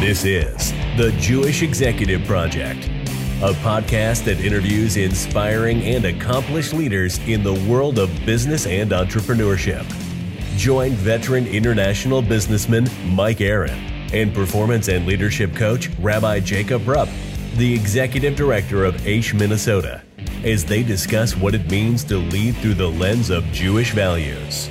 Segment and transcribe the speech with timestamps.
[0.00, 2.86] This is the Jewish Executive Project,
[3.42, 9.84] a podcast that interviews inspiring and accomplished leaders in the world of business and entrepreneurship.
[10.56, 13.78] Join veteran international businessman Mike Aaron
[14.14, 17.10] and performance and leadership coach Rabbi Jacob Rupp,
[17.56, 20.00] the executive director of Aish, Minnesota,
[20.42, 24.70] as they discuss what it means to lead through the lens of Jewish values.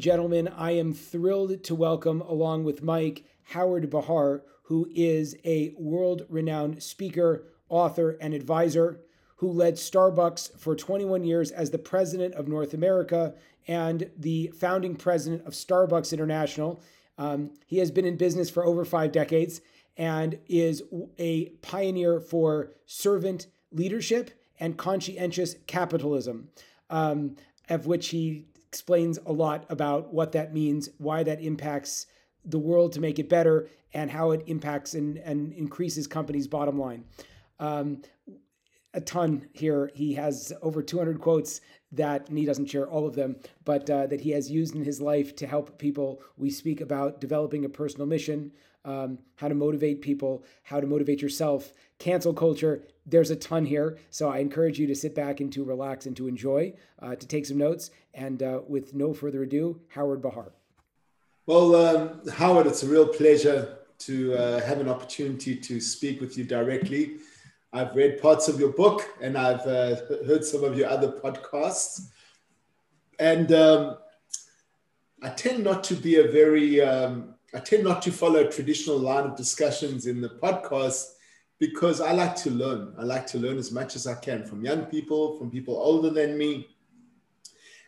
[0.00, 6.24] Gentlemen, I am thrilled to welcome, along with Mike, Howard Behar, who is a world
[6.30, 9.02] renowned speaker, author, and advisor
[9.36, 13.34] who led Starbucks for 21 years as the president of North America
[13.68, 16.82] and the founding president of Starbucks International.
[17.18, 19.60] Um, he has been in business for over five decades
[19.98, 20.82] and is
[21.18, 26.48] a pioneer for servant leadership and conscientious capitalism,
[26.88, 27.36] um,
[27.68, 32.06] of which he explains a lot about what that means, why that impacts
[32.44, 36.78] the world to make it better, and how it impacts and, and increases companies' bottom
[36.78, 37.04] line.
[37.58, 38.02] Um,
[38.94, 39.90] a ton here.
[39.94, 41.60] He has over 200 quotes
[41.92, 44.84] that, and he doesn't share all of them, but uh, that he has used in
[44.84, 46.22] his life to help people.
[46.36, 48.52] We speak about developing a personal mission,
[48.84, 52.82] um, how to motivate people, how to motivate yourself, cancel culture.
[53.04, 53.98] There's a ton here.
[54.10, 57.26] So I encourage you to sit back and to relax and to enjoy, uh, to
[57.26, 57.90] take some notes.
[58.14, 60.52] And uh, with no further ado, Howard Behar.
[61.46, 66.36] Well, um, Howard, it's a real pleasure to uh, have an opportunity to speak with
[66.38, 67.18] you directly.
[67.72, 72.08] I've read parts of your book and I've uh, heard some of your other podcasts.
[73.18, 73.98] And um,
[75.22, 78.98] I tend not to be a very, um, I tend not to follow a traditional
[78.98, 81.04] line of discussions in the podcast
[81.58, 82.94] because I like to learn.
[82.98, 86.10] I like to learn as much as I can from young people, from people older
[86.10, 86.68] than me.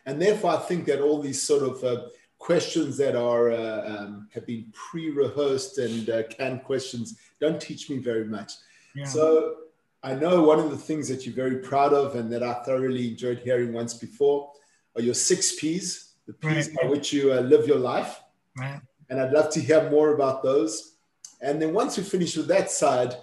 [0.05, 4.27] And therefore, I think that all these sort of uh, questions that are uh, um,
[4.33, 8.51] have been pre-rehearsed and uh, canned questions don't teach me very much.
[8.95, 9.05] Yeah.
[9.05, 9.55] So
[10.03, 13.07] I know one of the things that you're very proud of and that I thoroughly
[13.07, 14.51] enjoyed hearing once before
[14.95, 16.77] are your six P's, the P's right.
[16.81, 18.21] by which you uh, live your life.
[18.57, 18.81] Right.
[19.09, 20.95] And I'd love to hear more about those.
[21.41, 23.15] And then once we finish with that side,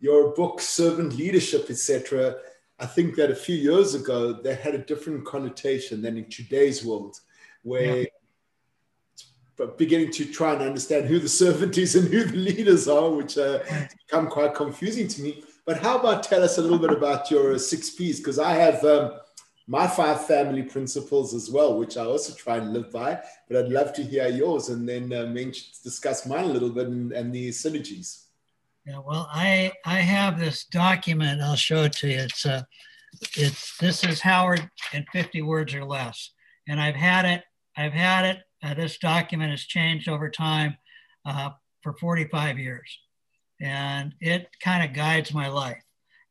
[0.00, 2.36] your book, Servant Leadership, etc.,
[2.78, 6.84] I think that a few years ago they had a different connotation than in today's
[6.84, 7.18] world,
[7.62, 8.06] where yeah
[9.78, 13.38] beginning to try and understand who the servant is and who the leaders are, which
[13.38, 13.60] uh,
[14.06, 15.42] become quite confusing to me.
[15.64, 18.18] But how about tell us a little bit about your six P's?
[18.18, 19.12] Because I have um,
[19.66, 23.20] my five family principles as well, which I also try and live by.
[23.48, 26.86] But I'd love to hear yours and then uh, mention, discuss mine a little bit
[26.86, 28.25] and, and the synergies.
[28.86, 31.42] Yeah, well, I I have this document.
[31.42, 32.18] I'll show it to you.
[32.18, 32.62] It's uh,
[33.36, 36.32] it's this is Howard in 50 words or less,
[36.68, 37.42] and I've had it.
[37.76, 38.38] I've had it.
[38.62, 40.76] Uh, this document has changed over time
[41.24, 41.50] uh,
[41.82, 42.98] for 45 years
[43.60, 45.82] and it kind of guides my life.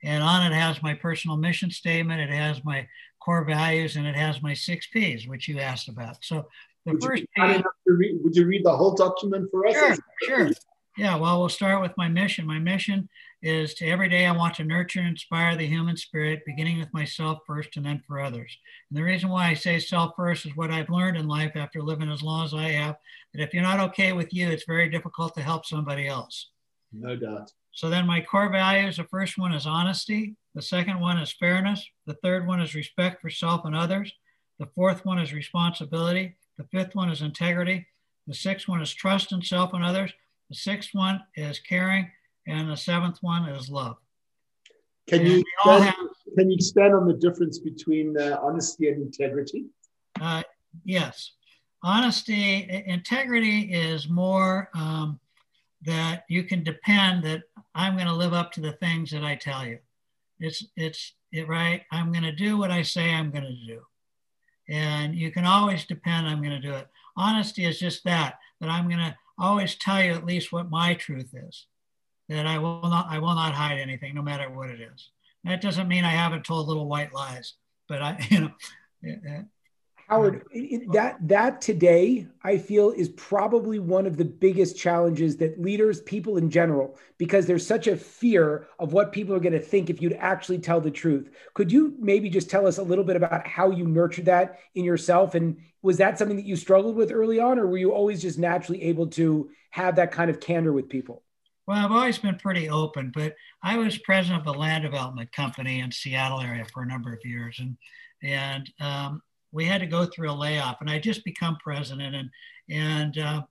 [0.04, 2.88] And on it has my personal mission statement, it has my
[3.20, 6.18] core values, and it has my six P's, which you asked about.
[6.24, 6.46] So
[6.86, 9.74] the would first you read, would you read the whole document for us?
[9.74, 10.52] Sure, sure.
[10.98, 12.48] Yeah, well, we'll start with my mission.
[12.48, 13.10] My mission
[13.42, 16.94] is to every day I want to nurture and inspire the human spirit, beginning with
[16.94, 18.58] myself first and then for others.
[18.90, 21.82] And the reason why I say self first is what I've learned in life after
[21.82, 22.96] living as long as I have
[23.34, 26.50] that if you're not okay with you, it's very difficult to help somebody else.
[26.94, 27.52] No doubt.
[27.74, 30.36] So then my core values, the first one is honesty.
[30.54, 31.86] The second one is fairness.
[32.06, 34.14] The third one is respect for self and others.
[34.60, 36.38] The fourth one is responsibility.
[36.58, 37.88] The fifth one is integrity.
[38.28, 40.14] The sixth one is trust in self and others.
[40.50, 42.12] The sixth one is caring.
[42.48, 43.98] And the seventh one is love.
[45.08, 45.96] Can you, expand, have,
[46.38, 49.66] can you expand on the difference between uh, honesty and integrity?
[50.20, 50.44] Uh,
[50.84, 51.32] yes.
[51.84, 55.20] Honesty, integrity is more um,
[55.84, 59.36] that you can depend that I'm going to live up to the things that I
[59.36, 59.80] tell you.
[60.40, 61.84] It's it's it right.
[61.92, 63.82] I'm going to do what I say I'm going to do,
[64.70, 66.88] and you can always depend I'm going to do it.
[67.16, 70.94] Honesty is just that that I'm going to always tell you at least what my
[70.94, 71.68] truth is.
[72.30, 75.10] That I will not I will not hide anything, no matter what it is.
[75.44, 77.54] That doesn't mean I haven't told little white lies,
[77.88, 78.52] but I you know
[80.08, 80.46] Howard,
[80.94, 86.38] that that today I feel is probably one of the biggest challenges that leaders, people
[86.38, 90.04] in general, because there's such a fear of what people are going to think if
[90.04, 91.32] you'd actually tell the truth.
[91.56, 94.86] Could you maybe just tell us a little bit about how you nurtured that in
[94.86, 98.22] yourself, and was that something that you struggled with early on, or were you always
[98.22, 101.24] just naturally able to have that kind of candor with people?
[101.66, 105.80] Well, I've always been pretty open, but I was president of a land development company
[105.80, 107.76] in Seattle area for a number of years, and
[108.22, 109.22] and um,
[109.56, 112.30] we had to go through a layoff, and I just become president, and
[112.70, 113.42] and uh,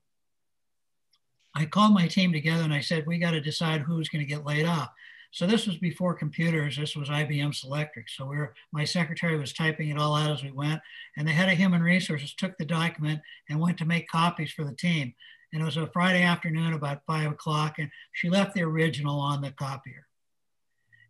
[1.55, 4.29] I called my team together and I said, we got to decide who's going to
[4.29, 4.91] get laid off.
[5.31, 6.77] So this was before computers.
[6.77, 8.09] This was IBM Selectric.
[8.09, 10.81] So we were, my secretary was typing it all out as we went.
[11.17, 14.65] And the head of human resources took the document and went to make copies for
[14.65, 15.15] the team.
[15.53, 17.77] And it was a Friday afternoon about five o'clock.
[17.79, 20.07] And she left the original on the copier.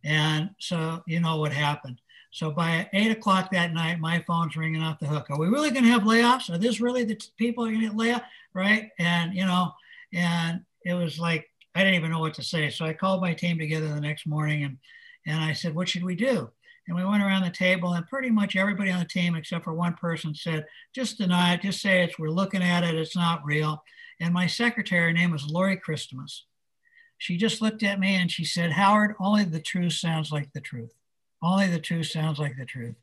[0.04, 2.00] And so you know what happened.
[2.34, 5.30] So by eight o'clock that night, my phone's ringing off the hook.
[5.30, 6.52] Are we really going to have layoffs?
[6.52, 8.24] Are this really the t- people are going to get?
[8.52, 8.90] Right.
[8.98, 9.70] And, you know,
[10.12, 12.70] and it was like I didn't even know what to say.
[12.70, 14.78] So I called my team together the next morning and,
[15.28, 16.50] and I said, what should we do?
[16.88, 19.72] And we went around the table and pretty much everybody on the team, except for
[19.72, 23.44] one person said, just deny it, just say it's, we're looking at it, it's not
[23.44, 23.84] real.
[24.20, 26.46] And my secretary, her name was Lori Christmas.
[27.18, 30.60] She just looked at me and she said, Howard, only the truth sounds like the
[30.60, 30.90] truth.
[31.44, 32.96] Only the truth sounds like the truth.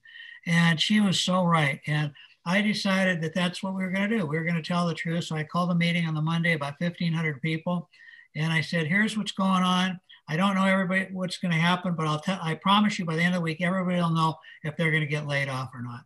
[0.48, 1.80] And she was so right.
[1.86, 2.12] And
[2.46, 4.26] I decided that that's what we were going to do.
[4.26, 5.26] We were going to tell the truth.
[5.26, 7.88] So I called a meeting on the Monday, about 1,500 people.
[8.36, 10.00] And I said, here's what's going on.
[10.28, 13.16] I don't know everybody what's going to happen, but I'll tell, I promise you by
[13.16, 15.70] the end of the week, everybody will know if they're going to get laid off
[15.74, 16.02] or not.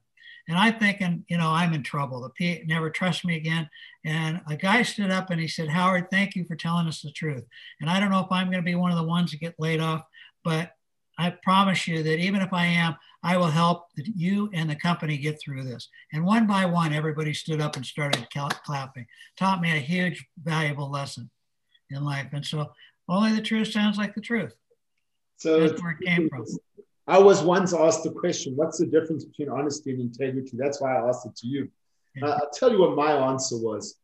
[0.48, 2.22] And I'm thinking, you know, I'm in trouble.
[2.22, 3.70] The P never trust me again.
[4.04, 7.12] And a guy stood up and he said, Howard, thank you for telling us the
[7.12, 7.44] truth.
[7.82, 9.56] And I don't know if I'm going to be one of the ones that get
[9.58, 10.04] laid off,
[10.44, 10.72] but
[11.18, 15.18] I promise you that even if I am, I will help you and the company
[15.18, 15.88] get through this.
[16.14, 18.28] And one by one, everybody stood up and started
[18.66, 19.08] clapping.
[19.38, 21.30] Taught me a huge, valuable lesson
[21.90, 22.28] in life.
[22.34, 22.72] And so
[23.08, 24.56] only the truth sounds like the truth.
[25.38, 26.46] So that's where it came from.
[27.08, 30.52] I was once asked the question, what's the difference between honesty and integrity?
[30.54, 31.70] That's why I asked it to you.
[32.16, 32.28] Yeah.
[32.28, 33.96] Uh, I'll tell you what my answer was,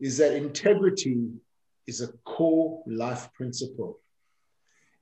[0.00, 1.30] is that integrity
[1.86, 3.98] is a core life principle.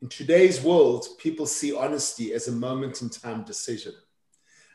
[0.02, 3.94] In today's world, people see honesty as a moment in time decision.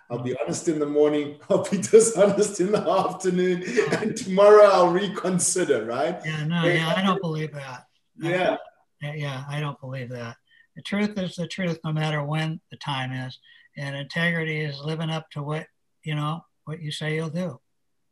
[0.09, 4.89] I'll be honest in the morning, I'll be dishonest in the afternoon, and tomorrow I'll
[4.89, 6.17] reconsider, right?
[6.23, 7.87] Yeah, no, yeah, I don't believe that.
[8.17, 8.55] Yeah.
[9.01, 10.37] Yeah, I don't believe that.
[10.77, 13.37] The truth is the truth no matter when the time is.
[13.75, 15.67] And integrity is living up to what,
[16.03, 17.59] you know, what you say you'll do.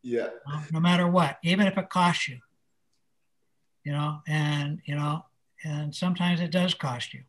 [0.04, 0.28] Yeah.
[0.48, 2.40] No, no matter what, even if it costs you.
[3.86, 5.24] You know, and you know,
[5.66, 7.22] and sometimes it does cost you.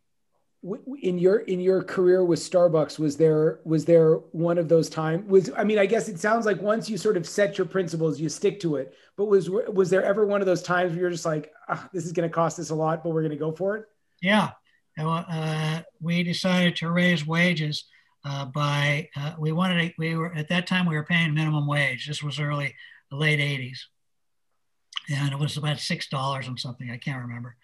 [1.02, 5.28] In your in your career with Starbucks was there was there one of those times
[5.28, 8.18] was I mean I guess it sounds like once you sort of set your principles
[8.20, 8.94] you stick to it.
[9.16, 12.04] But was was there ever one of those times where you're just like oh, this
[12.04, 13.86] is going to cost us a lot but we're going to go for it
[14.22, 14.50] yeah.
[14.98, 17.84] Uh, we decided to raise wages
[18.24, 21.66] uh, by uh, we wanted to, we were at that time we were paying minimum
[21.66, 22.08] wage.
[22.08, 22.74] This was early
[23.10, 23.78] the late 80s
[25.08, 27.56] and it was about six dollars and something I can't remember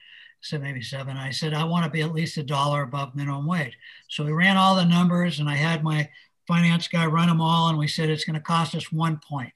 [0.42, 1.16] said maybe seven.
[1.16, 3.78] I said, I want to be at least a dollar above minimum wage.
[4.08, 6.08] So we ran all the numbers and I had my
[6.48, 7.68] finance guy run them all.
[7.68, 9.52] And we said, it's going to cost us one point.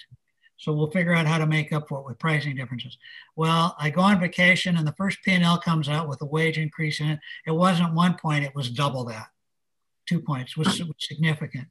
[0.58, 2.96] So we'll figure out how to make up for it with pricing differences.
[3.34, 7.00] Well, I go on vacation and the first P&L comes out with a wage increase
[7.00, 7.18] in it.
[7.46, 9.26] It wasn't one point, it was double that.
[10.06, 11.66] Two points was significant.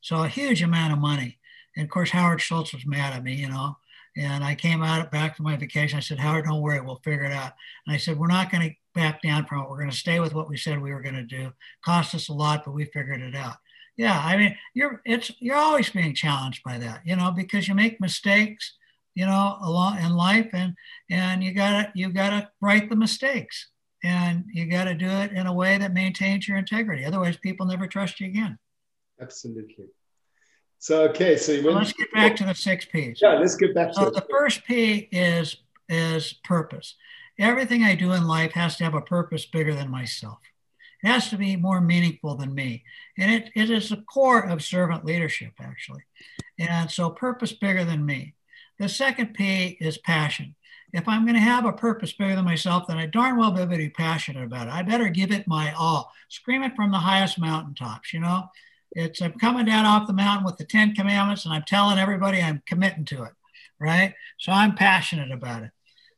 [0.00, 1.38] So a huge amount of money.
[1.76, 3.76] And of course, Howard Schultz was mad at me, you know.
[4.16, 5.96] And I came out back from my vacation.
[5.96, 7.52] I said, Howard, don't worry, we'll figure it out.
[7.86, 9.68] And I said, we're not going to back down from it.
[9.68, 11.52] We're going to stay with what we said we were going to do.
[11.84, 13.56] Cost us a lot, but we figured it out.
[13.96, 17.76] Yeah, I mean, you're it's you're always being challenged by that, you know, because you
[17.76, 18.76] make mistakes,
[19.14, 20.74] you know, along in life, and
[21.10, 23.68] and you gotta you gotta right the mistakes,
[24.02, 27.04] and you got to do it in a way that maintains your integrity.
[27.04, 28.58] Otherwise, people never trust you again.
[29.20, 29.86] Absolutely.
[30.78, 33.20] So okay, so well, let's get back to the six P's.
[33.22, 35.56] Yeah, let's get back to so the first P is
[35.88, 36.94] is purpose.
[37.38, 40.38] Everything I do in life has to have a purpose bigger than myself.
[41.02, 42.84] It has to be more meaningful than me.
[43.18, 46.02] And it, it is the core of servant leadership, actually.
[46.58, 48.34] And so purpose bigger than me.
[48.78, 50.54] The second P is passion.
[50.92, 53.66] If I'm going to have a purpose bigger than myself, then I darn well better
[53.76, 54.72] be passionate about it.
[54.72, 56.12] I better give it my all.
[56.28, 58.48] Scream it from the highest mountaintops, you know?
[58.94, 62.40] It's I'm coming down off the mountain with the Ten Commandments, and I'm telling everybody
[62.40, 63.32] I'm committing to it,
[63.80, 64.14] right?
[64.38, 65.70] So I'm passionate about it.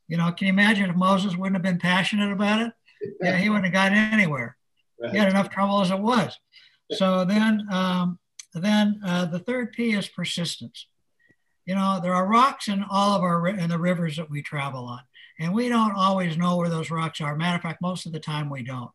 [0.08, 2.72] You know, can you imagine if Moses wouldn't have been passionate about it?
[3.20, 4.56] Yeah, he wouldn't have gotten anywhere.
[5.00, 5.12] Right.
[5.12, 6.38] He had enough trouble as it was.
[6.92, 8.18] So then, um,
[8.54, 10.86] then uh, the third P is persistence.
[11.64, 14.84] You know, there are rocks in all of our in the rivers that we travel
[14.84, 15.00] on,
[15.40, 17.34] and we don't always know where those rocks are.
[17.36, 18.90] Matter of fact, most of the time we don't.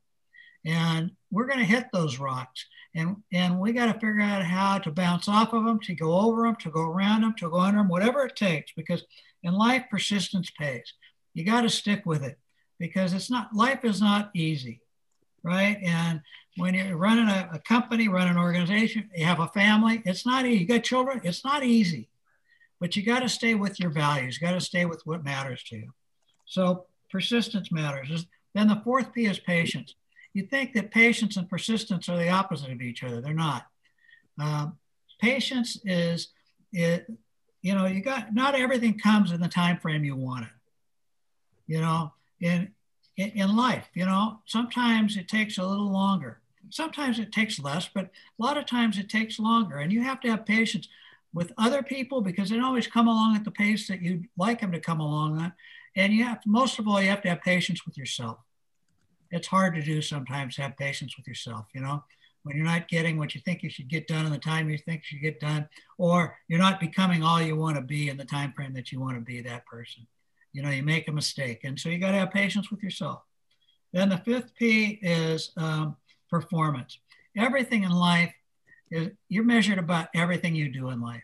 [0.66, 2.66] And we're going to hit those rocks.
[2.94, 6.20] And and we got to figure out how to bounce off of them to go
[6.20, 9.04] over them to go around them to go under them whatever it takes because
[9.44, 10.94] in life persistence pays.
[11.34, 12.38] You got to stick with it
[12.80, 14.82] because it's not life is not easy
[15.44, 15.78] right?
[15.82, 16.22] And
[16.58, 20.46] when you're running a, a company running an organization you have a family it's not
[20.46, 22.10] easy you got children it's not easy.
[22.80, 25.64] But you got to stay with your values you got to stay with what matters
[25.70, 25.94] to you.
[26.46, 28.26] So persistence matters.
[28.54, 29.96] Then the fourth P is patience.
[30.34, 33.22] You think that patience and persistence are the opposite of each other.
[33.22, 33.66] They're not.
[34.40, 34.78] Um,
[35.20, 36.30] patience is,
[36.72, 37.06] it,
[37.62, 40.52] you know, you got not everything comes in the time frame you want it.
[41.68, 42.70] You know, in,
[43.18, 46.40] in in life, you know, sometimes it takes a little longer.
[46.70, 48.10] Sometimes it takes less, but a
[48.44, 50.88] lot of times it takes longer, and you have to have patience
[51.34, 54.62] with other people because they don't always come along at the pace that you'd like
[54.62, 55.54] them to come along at.
[55.96, 58.38] And you have, most of all, you have to have patience with yourself.
[59.32, 62.04] It's hard to do sometimes have patience with yourself, you know,
[62.44, 64.78] when you're not getting what you think you should get done in the time you
[64.78, 68.18] think you should get done, or you're not becoming all you want to be in
[68.18, 70.08] the time frame that you want to be that person.
[70.54, 71.62] You know, you make a mistake.
[71.64, 73.22] And so you got to have patience with yourself.
[73.94, 75.96] Then the fifth P is um,
[76.30, 77.00] performance.
[77.38, 78.34] Everything in life
[78.90, 81.24] is, you're measured about everything you do in life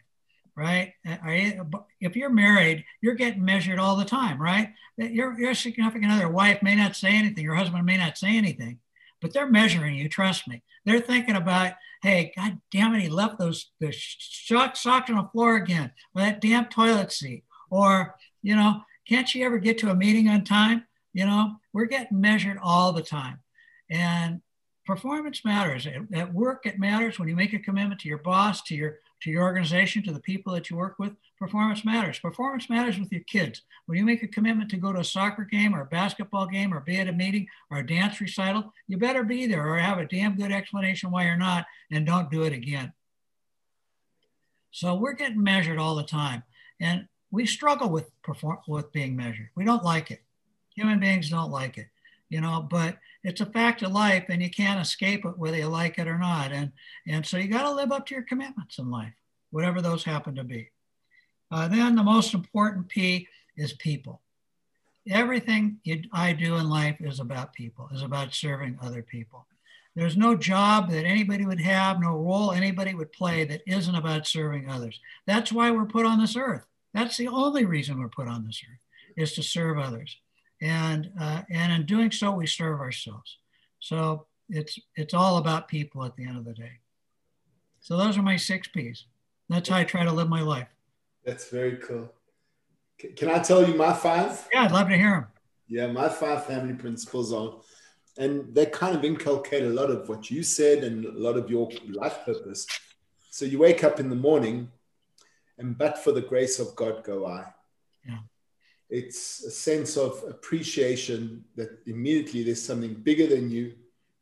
[0.57, 0.93] right?
[1.07, 4.73] Uh, uh, if you're married, you're getting measured all the time, right?
[4.99, 8.35] Uh, your, your significant other wife may not say anything, your husband may not say
[8.35, 8.79] anything,
[9.21, 10.09] but they're measuring you.
[10.09, 10.63] Trust me.
[10.83, 15.57] They're thinking about, hey, God damn it, he left those the socks on the floor
[15.57, 19.95] again, or that damn toilet seat, or you know, can't she ever get to a
[19.95, 20.85] meeting on time?
[21.13, 23.39] You know, we're getting measured all the time,
[23.91, 24.41] and
[24.85, 25.85] performance matters.
[25.85, 28.99] At, at work, it matters when you make a commitment to your boss, to your
[29.21, 32.19] to your organization, to the people that you work with, performance matters.
[32.19, 33.61] Performance matters with your kids.
[33.85, 36.73] When you make a commitment to go to a soccer game or a basketball game
[36.73, 39.97] or be at a meeting or a dance recital, you better be there or have
[39.97, 42.93] a damn good explanation why you're not and don't do it again.
[44.71, 46.43] So we're getting measured all the time.
[46.79, 49.49] And we struggle with perform with being measured.
[49.55, 50.21] We don't like it.
[50.75, 51.87] Human beings don't like it,
[52.29, 55.67] you know, but it's a fact of life and you can't escape it whether you
[55.67, 56.51] like it or not.
[56.51, 56.71] And,
[57.07, 59.13] and so you got to live up to your commitments in life,
[59.51, 60.69] whatever those happen to be.
[61.49, 64.21] Uh, then the most important P is people.
[65.09, 69.45] Everything you, I do in life is about people, is about serving other people.
[69.95, 74.27] There's no job that anybody would have, no role anybody would play that isn't about
[74.27, 74.99] serving others.
[75.25, 76.65] That's why we're put on this earth.
[76.93, 78.79] That's the only reason we're put on this earth,
[79.15, 80.17] is to serve others
[80.61, 83.37] and uh, and in doing so we serve ourselves.
[83.79, 86.79] So it's it's all about people at the end of the day.
[87.79, 89.05] So those are my six p's.
[89.49, 90.67] That's how i try to live my life.
[91.25, 92.11] That's very cool.
[93.15, 94.47] Can i tell you my five?
[94.51, 95.27] Yeah i'd love to hear them
[95.67, 97.59] yeah my five family principles are
[98.17, 101.51] and they kind of inculcate a lot of what you said and a lot of
[101.51, 102.65] your life purpose.
[103.29, 104.71] So you wake up in the morning
[105.59, 107.45] and but for the grace of god go i.
[108.07, 108.19] Yeah
[108.89, 113.73] it's a sense of appreciation that immediately there's something bigger than you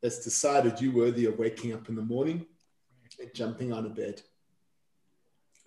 [0.01, 2.45] that's decided you're worthy of waking up in the morning
[3.19, 4.21] and jumping out of bed.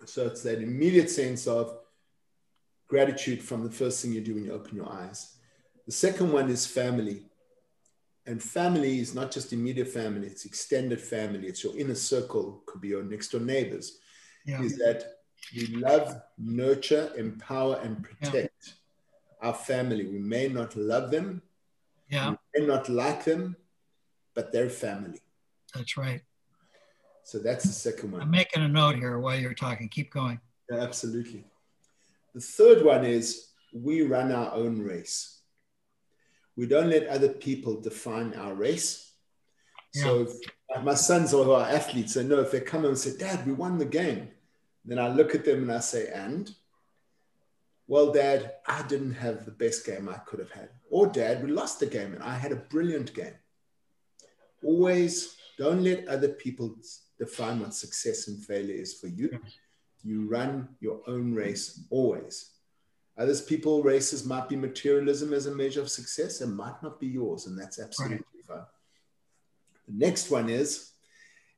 [0.05, 1.77] So it's that immediate sense of
[2.87, 5.35] gratitude from the first thing you do when you open your eyes.
[5.85, 7.25] The second one is family.
[8.25, 11.47] And family is not just immediate family, it's extended family.
[11.47, 13.97] It's your inner circle, could be your next door neighbors.
[14.45, 14.61] Yeah.
[14.61, 15.15] Is that
[15.55, 18.35] we love, nurture, empower, and protect.
[18.35, 18.48] Yeah
[19.41, 20.05] our family.
[20.05, 21.41] We may not love them,
[22.09, 22.35] yeah.
[22.53, 23.55] we may not like them,
[24.33, 25.19] but they're family.
[25.73, 26.21] That's right.
[27.23, 28.21] So that's the second one.
[28.21, 29.87] I'm making a note here while you're talking.
[29.87, 30.39] Keep going.
[30.71, 31.45] Yeah, absolutely.
[32.33, 35.39] The third one is we run our own race.
[36.55, 39.11] We don't let other people define our race.
[39.93, 40.03] Yeah.
[40.03, 43.53] So if, my sons are, athletes, I know if they come and say, Dad, we
[43.53, 44.29] won the game,
[44.85, 46.49] then I look at them and I say, and?
[47.89, 50.69] Well, dad, I didn't have the best game I could have had.
[50.91, 53.33] Or, dad, we lost the game and I had a brilliant game.
[54.63, 56.75] Always don't let other people
[57.17, 59.39] define what success and failure is for you.
[60.03, 62.51] You run your own race always.
[63.17, 67.07] Others people races might be materialism as a measure of success and might not be
[67.07, 68.17] yours, and that's absolutely
[68.47, 68.59] right.
[68.59, 68.65] fine.
[69.87, 70.91] The next one is,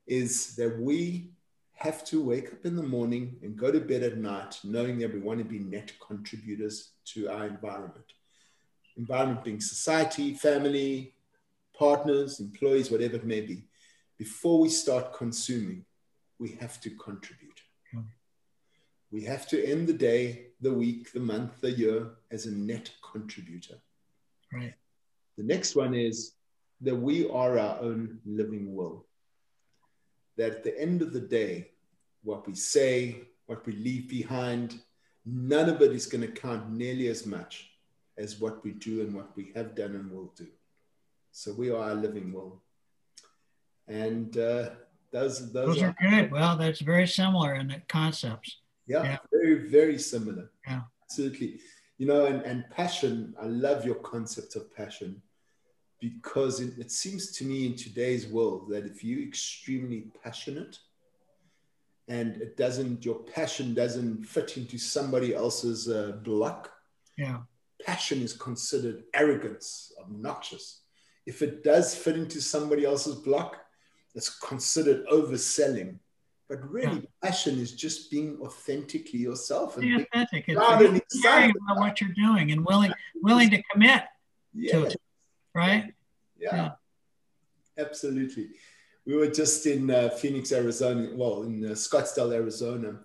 [0.07, 1.33] is that we
[1.81, 5.11] have to wake up in the morning and go to bed at night knowing that
[5.11, 8.05] we want to be net contributors to our environment.
[8.97, 11.15] Environment being society, family,
[11.73, 13.63] partners, employees, whatever it may be.
[14.19, 15.83] Before we start consuming,
[16.37, 17.59] we have to contribute.
[17.91, 18.01] Yeah.
[19.11, 22.91] We have to end the day, the week, the month, the year as a net
[23.11, 23.77] contributor.
[24.53, 24.75] Right.
[25.35, 26.33] The next one is
[26.81, 29.07] that we are our own living will
[30.41, 31.69] that at the end of the day,
[32.23, 34.79] what we say, what we leave behind,
[35.23, 37.69] none of it is going to count nearly as much
[38.17, 40.47] as what we do and what we have done and will do.
[41.31, 42.61] So we are a living will.
[43.87, 44.69] And uh,
[45.11, 46.31] those, those, those are, are, good.
[46.31, 48.57] Well, that's very similar in the concepts.
[48.87, 50.49] Yeah, yeah, very, very similar.
[50.67, 50.81] Yeah.
[51.03, 51.59] Absolutely.
[51.99, 55.21] You know, and, and passion, I love your concept of passion
[56.01, 60.79] because it, it seems to me in today's world that if you're extremely passionate
[62.09, 66.71] and it doesn't, your passion doesn't fit into somebody else's uh, block,
[67.17, 67.37] yeah.
[67.85, 70.81] passion is considered arrogance, obnoxious.
[71.27, 73.57] If it does fit into somebody else's block,
[74.15, 75.99] it's considered overselling.
[76.49, 77.29] But really, yeah.
[77.29, 80.45] passion is just being authentically yourself and authentic.
[80.49, 82.91] It's caring about what you're doing and willing
[83.21, 84.03] willing to commit
[84.53, 84.71] yeah.
[84.73, 84.95] to it.
[85.53, 85.93] Right?
[86.37, 86.55] Yeah.
[86.55, 86.71] yeah.
[87.77, 88.49] Absolutely.
[89.05, 92.99] We were just in uh, Phoenix, Arizona, well, in uh, Scottsdale, Arizona.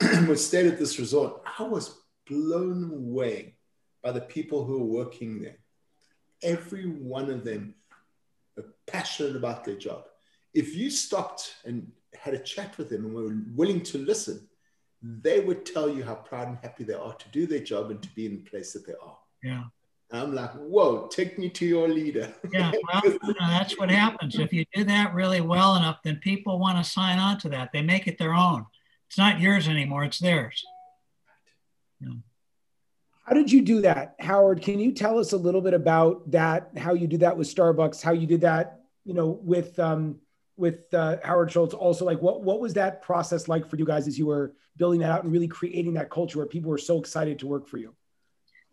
[0.28, 1.42] we stayed at this resort.
[1.58, 3.56] I was blown away
[4.02, 5.58] by the people who were working there.
[6.42, 7.74] Every one of them
[8.56, 10.04] are passionate about their job.
[10.54, 14.48] If you stopped and had a chat with them and were willing to listen,
[15.02, 18.02] they would tell you how proud and happy they are to do their job and
[18.02, 19.18] to be in the place that they are.
[19.42, 19.64] Yeah.
[20.12, 22.32] I'm like, whoa, take me to your leader.
[22.52, 24.38] yeah, well, you know, that's what happens.
[24.38, 27.70] If you do that really well enough, then people want to sign on to that.
[27.72, 28.66] They make it their own.
[29.08, 30.64] It's not yours anymore, it's theirs.
[32.00, 32.14] Yeah.
[33.24, 34.60] How did you do that, Howard?
[34.60, 36.70] Can you tell us a little bit about that?
[36.76, 38.02] How you did that with Starbucks?
[38.02, 40.16] How you did that, you know, with um,
[40.56, 41.72] with uh, Howard Schultz?
[41.72, 44.98] Also, like, what what was that process like for you guys as you were building
[45.00, 47.78] that out and really creating that culture where people were so excited to work for
[47.78, 47.94] you?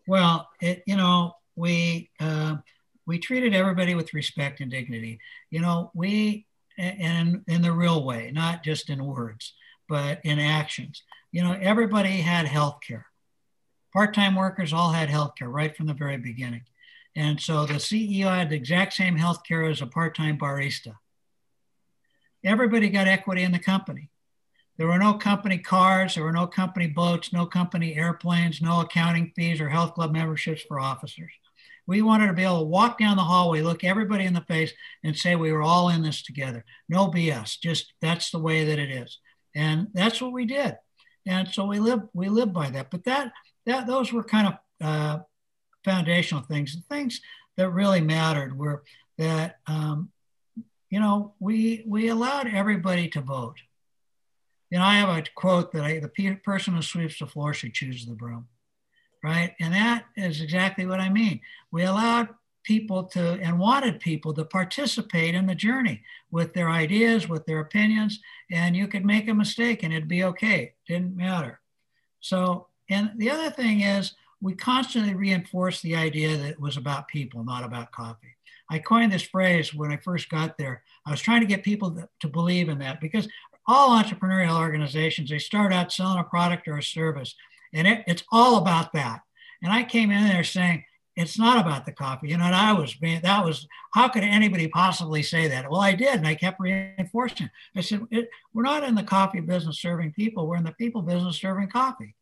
[0.08, 2.56] Well, it, you know, we uh,
[3.06, 5.20] we treated everybody with respect and dignity.
[5.50, 6.46] You know, we
[6.78, 9.52] and in the real way, not just in words,
[9.86, 11.02] but in actions.
[11.30, 13.04] You know, everybody had health care.
[13.92, 16.62] Part-time workers all had health care right from the very beginning.
[17.14, 20.94] And so the CEO had the exact same health care as a part-time barista.
[22.42, 24.08] Everybody got equity in the company.
[24.78, 29.32] There were no company cars, there were no company boats, no company airplanes, no accounting
[29.34, 31.32] fees or health club memberships for officers.
[31.88, 34.72] We wanted to be able to walk down the hallway, look everybody in the face,
[35.02, 36.64] and say we were all in this together.
[36.88, 37.58] No BS.
[37.60, 39.18] Just that's the way that it is,
[39.54, 40.76] and that's what we did.
[41.26, 42.90] And so we live we live by that.
[42.90, 43.32] But that
[43.66, 45.18] that those were kind of uh,
[45.84, 46.76] foundational things.
[46.76, 47.20] The things
[47.56, 48.84] that really mattered were
[49.16, 50.10] that um,
[50.88, 53.56] you know we we allowed everybody to vote
[54.70, 57.74] you know, I have a quote that I, the person who sweeps the floor should
[57.74, 58.48] choose the broom,
[59.22, 59.54] right?
[59.60, 61.40] And that is exactly what I mean.
[61.70, 62.28] We allowed
[62.64, 67.60] people to and wanted people to participate in the journey with their ideas, with their
[67.60, 70.74] opinions, and you could make a mistake and it'd be okay.
[70.86, 71.60] Didn't matter.
[72.20, 77.08] So, and the other thing is, we constantly reinforce the idea that it was about
[77.08, 78.36] people, not about coffee.
[78.70, 80.82] I coined this phrase when I first got there.
[81.06, 83.26] I was trying to get people to believe in that because
[83.68, 87.34] all entrepreneurial organizations, they start out selling a product or a service,
[87.72, 89.20] and it, it's all about that.
[89.62, 92.28] And I came in there saying, it's not about the coffee.
[92.28, 95.68] You know, and I was being, that was, how could anybody possibly say that?
[95.68, 96.14] Well, I did.
[96.14, 97.50] And I kept reinforcing.
[97.74, 98.06] I said,
[98.54, 100.46] we're not in the coffee business serving people.
[100.46, 102.14] We're in the people business serving coffee.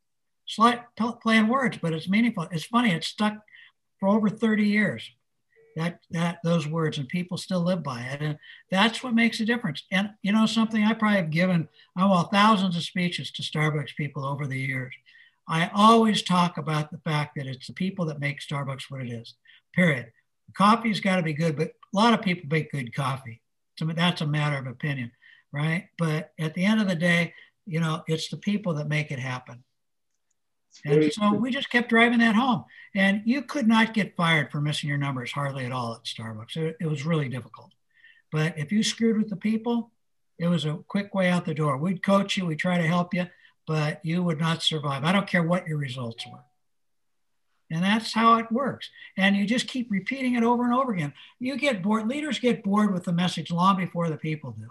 [0.46, 0.80] Slight
[1.22, 2.48] playing words, but it's meaningful.
[2.50, 2.92] It's funny.
[2.92, 3.34] It's stuck
[4.00, 5.10] for over 30 years
[5.76, 8.38] that that those words and people still live by it and
[8.70, 9.84] that's what makes a difference.
[9.92, 10.82] And you know something?
[10.82, 14.94] I probably have given oh well thousands of speeches to starbucks people over the years.
[15.48, 19.10] I always talk about the fact that it's the people that make starbucks what it
[19.10, 19.34] is
[19.74, 20.12] period.
[20.54, 23.42] Coffee's got to be good but a lot of people make good coffee.
[23.78, 25.12] So that's a matter of opinion
[25.52, 25.88] right?
[25.96, 27.34] But at the end of the day
[27.66, 29.62] you know it's the people that make it happen
[30.84, 32.64] and so we just kept driving that home.
[32.94, 36.56] And you could not get fired for missing your numbers hardly at all at Starbucks.
[36.56, 37.72] It, it, was really difficult.
[38.32, 39.90] But if you screwed with the people,
[40.38, 41.76] it was a quick way out the door.
[41.76, 43.26] We'd coach you, we'd try to help you,
[43.66, 45.04] but you would not survive.
[45.04, 46.44] I don't care what your results were.
[47.70, 48.90] And that's how it works.
[49.16, 51.12] And you just keep repeating it over and over again.
[51.40, 54.68] You get bored, leaders get bored with the message long before the people do.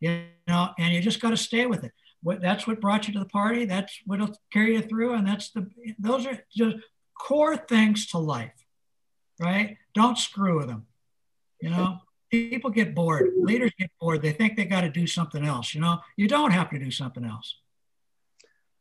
[0.00, 3.12] You know, and you just got to stay with it what that's what brought you
[3.12, 6.76] to the party that's what'll carry you through and that's the those are just
[7.18, 8.52] core things to life
[9.40, 9.76] right?
[9.94, 10.86] Don't screw with them
[11.60, 11.98] you know?
[12.30, 15.80] People get bored leaders get bored they think they got to do something else you
[15.80, 15.98] know?
[16.16, 17.56] You don't have to do something else.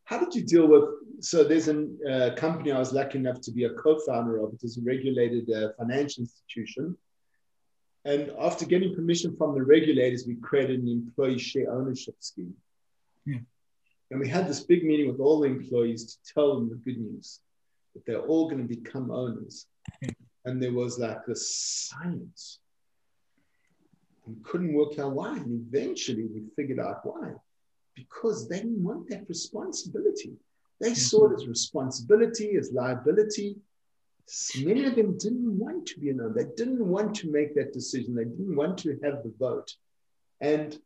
[0.05, 0.85] How did you deal with
[1.19, 4.63] so there's a uh, company i was lucky enough to be a co-founder of it
[4.63, 6.95] is a regulated uh, financial institution.
[8.05, 12.55] And after getting permission from the regulators we created an employee share ownership scheme
[13.27, 13.39] yeah.
[14.09, 16.97] And we had this big meeting with all the employees to tell them the good
[16.97, 17.41] news
[17.93, 19.65] that they're all going to become owners.
[20.01, 20.11] Yeah.
[20.45, 21.55] And there was like this
[21.91, 22.59] silence.
[24.25, 25.37] We couldn't work out why.
[25.37, 27.33] And eventually we figured out why.
[27.95, 30.33] Because they didn't want that responsibility.
[30.79, 30.95] They mm-hmm.
[30.95, 33.57] saw it as responsibility, as liability.
[34.63, 36.33] Many of them didn't want to be an owner.
[36.33, 38.15] They didn't want to make that decision.
[38.15, 39.73] They didn't want to have the vote.
[40.39, 40.77] And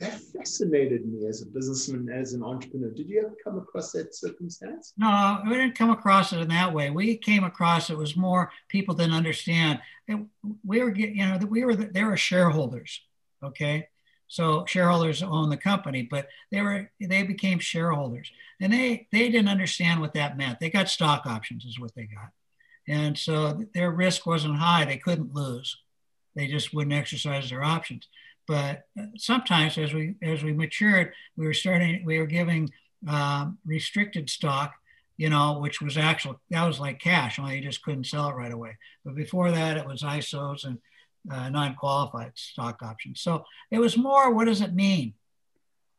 [0.00, 2.90] that fascinated me as a businessman, as an entrepreneur.
[2.90, 4.94] Did you ever come across that circumstance?
[4.96, 6.90] No, we didn't come across it in that way.
[6.90, 9.80] We came across it was more people didn't understand.
[10.64, 13.02] We were, you know, we were they were shareholders,
[13.42, 13.88] okay.
[14.26, 19.48] So shareholders own the company, but they were they became shareholders, and they they didn't
[19.48, 20.60] understand what that meant.
[20.60, 22.30] They got stock options, is what they got,
[22.88, 24.86] and so their risk wasn't high.
[24.86, 25.76] They couldn't lose.
[26.36, 28.08] They just wouldn't exercise their options.
[28.46, 28.84] But
[29.16, 32.04] sometimes, as we as we matured, we were starting.
[32.04, 32.70] We were giving
[33.06, 34.74] um, restricted stock,
[35.16, 36.40] you know, which was actual.
[36.50, 38.76] That was like cash, only you just couldn't sell it right away.
[39.04, 40.78] But before that, it was ISOs and
[41.30, 43.20] uh, non-qualified stock options.
[43.20, 44.32] So it was more.
[44.32, 45.14] What does it mean,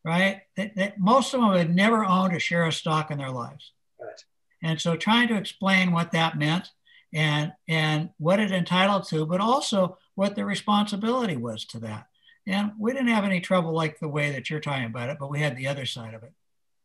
[0.04, 0.42] right?
[0.58, 3.72] That, that most of them had never owned a share of stock in their lives.
[4.00, 4.24] Right.
[4.64, 6.70] And so trying to explain what that meant
[7.14, 12.08] and and what it entitled to, but also what the responsibility was to that.
[12.48, 15.30] And we didn't have any trouble like the way that you're talking about it, but
[15.30, 16.34] we had the other side of it.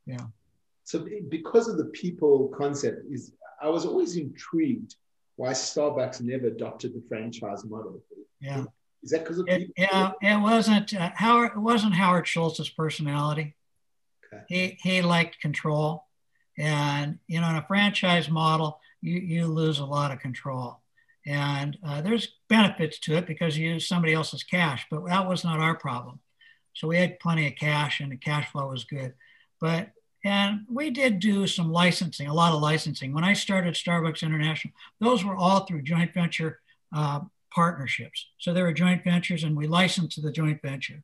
[0.05, 0.27] Yeah.
[0.85, 4.95] So because of the people concept, is I was always intrigued
[5.37, 8.03] why Starbucks never adopted the franchise model.
[8.41, 8.65] Yeah.
[9.03, 11.53] Is that because of it, Yeah, it wasn't uh, Howard.
[11.55, 13.55] It wasn't Howard Schultz's personality.
[14.33, 14.43] Okay.
[14.49, 16.07] He he liked control,
[16.59, 20.81] and you know, in a franchise model, you you lose a lot of control.
[21.27, 25.43] And uh, there's benefits to it because you use somebody else's cash, but that was
[25.43, 26.21] not our problem.
[26.73, 29.15] So we had plenty of cash and the cash flow was good.
[29.61, 29.91] But,
[30.25, 33.13] and we did do some licensing, a lot of licensing.
[33.13, 36.61] When I started Starbucks International, those were all through joint venture
[36.95, 38.27] uh, partnerships.
[38.39, 41.03] So there were joint ventures and we licensed the joint venture.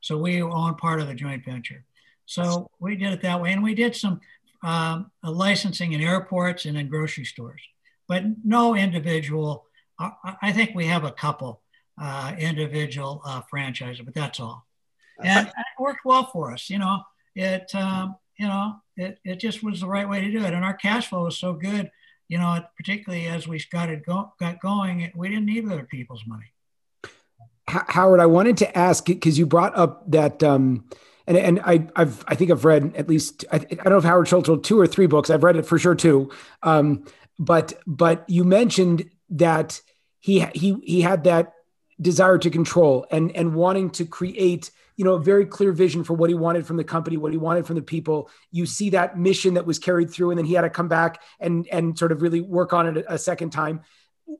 [0.00, 1.84] So we own part of the joint venture.
[2.26, 3.52] So we did it that way.
[3.52, 4.20] And we did some
[4.62, 7.62] um, licensing in airports and in grocery stores
[8.08, 9.66] but no individual.
[9.98, 11.62] I, I think we have a couple
[12.00, 14.66] uh, individual uh, franchises, but that's all.
[15.22, 16.70] And it worked well for us.
[16.70, 17.02] You know,
[17.34, 20.64] it um, you know it, it just was the right way to do it, and
[20.64, 21.90] our cash flow was so good.
[22.28, 26.24] You know, particularly as we got it go, got going, we didn't need other people's
[26.26, 26.52] money.
[27.66, 30.42] Howard, I wanted to ask because you brought up that.
[30.42, 30.84] Um,
[31.26, 34.04] and, and I, I've, I think I've read at least, I, I don't know if
[34.04, 35.28] Howard Schultz wrote two or three books.
[35.28, 36.30] I've read it for sure too.
[36.62, 37.04] Um,
[37.38, 39.80] but but you mentioned that
[40.20, 41.52] he he he had that
[42.00, 46.14] desire to control and and wanting to create you know a very clear vision for
[46.14, 48.28] what he wanted from the company what he wanted from the people.
[48.50, 51.22] You see that mission that was carried through and then he had to come back
[51.38, 53.82] and and sort of really work on it a second time.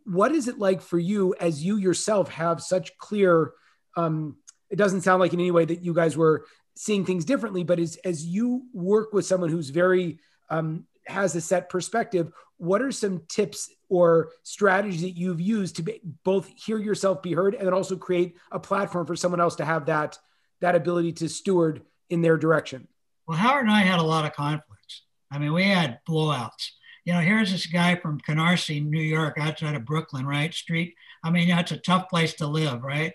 [0.04, 3.52] What is it like for you as you yourself have such clear
[3.96, 4.36] um
[4.70, 7.78] it doesn't sound like in any way that you guys were seeing things differently but
[7.78, 10.18] as as you work with someone who's very
[10.50, 15.82] um has a set perspective what are some tips or strategies that you've used to
[15.82, 19.56] be, both hear yourself be heard and then also create a platform for someone else
[19.56, 20.18] to have that
[20.60, 22.88] that ability to steward in their direction?
[23.26, 25.02] Well howard and i had a lot of conflicts.
[25.30, 26.70] I mean we had blowouts.
[27.04, 30.94] You know here's this guy from canarsie new york outside of brooklyn right street.
[31.24, 33.14] I mean that's a tough place to live right?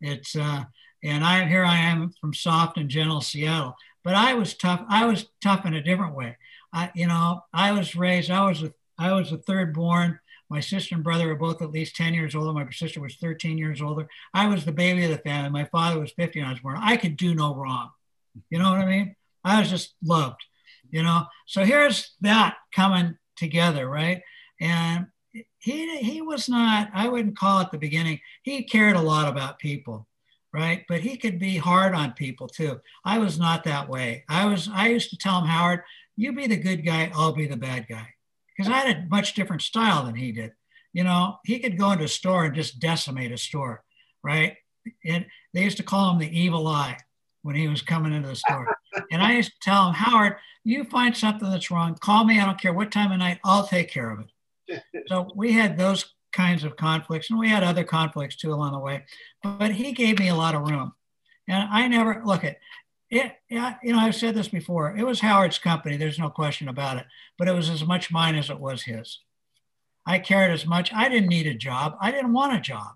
[0.00, 0.64] It's uh
[1.02, 3.74] and i here i am from soft and gentle seattle.
[4.04, 6.36] But i was tough i was tough in a different way
[6.74, 10.18] I, you know, I was raised, I was a I was the third born.
[10.50, 12.52] My sister and brother were both at least 10 years older.
[12.52, 14.08] My sister was 13 years older.
[14.32, 15.50] I was the baby of the family.
[15.50, 16.78] My father was 50 when I was born.
[16.80, 17.90] I could do no wrong.
[18.50, 19.16] You know what I mean?
[19.42, 20.44] I was just loved,
[20.90, 21.24] you know?
[21.46, 24.22] So here's that coming together, right?
[24.60, 25.06] And
[25.58, 28.20] he, he was not, I wouldn't call it the beginning.
[28.42, 30.06] He cared a lot about people,
[30.52, 30.84] right?
[30.88, 32.80] But he could be hard on people too.
[33.04, 34.24] I was not that way.
[34.28, 35.80] I was, I used to tell him, Howard,
[36.16, 38.08] you be the good guy, I'll be the bad guy
[38.56, 40.52] because I had a much different style than he did.
[40.92, 43.82] You know, he could go into a store and just decimate a store,
[44.22, 44.56] right?
[45.04, 46.98] And they used to call him the evil eye
[47.42, 48.76] when he was coming into the store.
[49.10, 52.40] and I used to tell him, Howard, you find something that's wrong, call me.
[52.40, 54.82] I don't care what time of night, I'll take care of it.
[55.08, 58.78] so we had those kinds of conflicts, and we had other conflicts too along the
[58.78, 59.04] way.
[59.42, 60.92] But he gave me a lot of room.
[61.48, 62.56] And I never look at
[63.10, 64.96] it, yeah, you know, I've said this before.
[64.96, 65.96] It was Howard's company.
[65.96, 67.06] There's no question about it.
[67.38, 69.20] But it was as much mine as it was his.
[70.06, 70.92] I cared as much.
[70.92, 71.96] I didn't need a job.
[72.00, 72.94] I didn't want a job.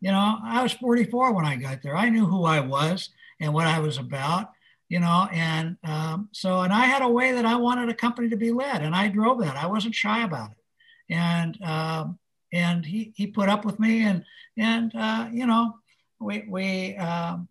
[0.00, 1.96] You know, I was 44 when I got there.
[1.96, 4.50] I knew who I was and what I was about.
[4.88, 8.30] You know, and um, so, and I had a way that I wanted a company
[8.30, 9.54] to be led, and I drove that.
[9.54, 12.18] I wasn't shy about it, and um,
[12.54, 14.24] and he he put up with me, and
[14.56, 15.74] and uh, you know,
[16.20, 17.48] we we um,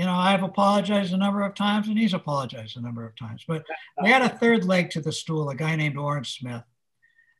[0.00, 3.44] you know, I've apologized a number of times and he's apologized a number of times.
[3.46, 3.66] But
[4.02, 6.62] we had a third leg to the stool, a guy named Orin Smith.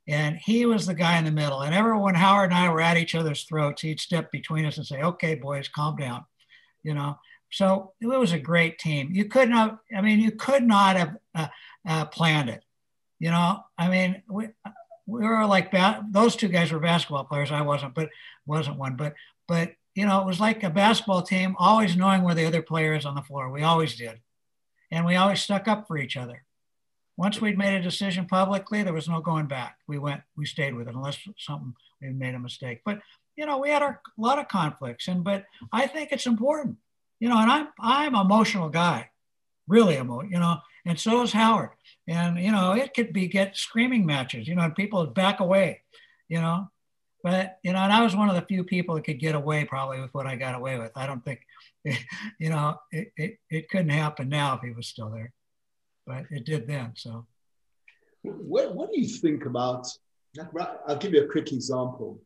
[0.07, 1.63] And he was the guy in the middle.
[1.63, 4.77] And ever when Howard and I were at each other's throats, he'd step between us
[4.77, 6.27] and say, okay, boys, calm down.
[6.83, 7.19] You know,
[7.51, 9.09] so it was a great team.
[9.11, 11.49] You could not, I mean, you could not have uh,
[11.89, 12.63] uh, planned it.
[13.21, 14.49] You know, I mean, we,
[15.07, 17.53] we were like, ba- those two guys were basketball players.
[17.53, 18.11] I wasn't, but
[18.45, 18.97] wasn't one.
[18.97, 19.15] But,
[19.49, 22.95] but, you know, it was like a basketball team, always knowing where the other player
[22.95, 23.51] is on the floor.
[23.51, 24.21] We always did.
[24.91, 26.45] And we always stuck up for each other.
[27.17, 29.77] Once we'd made a decision publicly, there was no going back.
[29.87, 32.81] We went, we stayed with it, unless something we made a mistake.
[32.85, 33.01] But
[33.37, 36.79] you know, we had a lot of conflicts, and but I think it's important
[37.21, 39.11] you know, and I'm I'm emotional guy,
[39.69, 41.71] really emotional, you know, and so is Howard.
[42.09, 45.83] And you know, it could be get screaming matches, you know, and people back away,
[46.29, 46.71] you know.
[47.23, 49.65] But you know, and I was one of the few people that could get away
[49.65, 50.93] probably with what I got away with.
[50.97, 51.41] I don't think,
[51.85, 55.33] you know, it, it, it couldn't happen now if he was still there,
[56.07, 56.93] but it did then.
[56.97, 57.27] So,
[58.23, 59.87] what what do you think about?
[60.87, 62.21] I'll give you a quick example.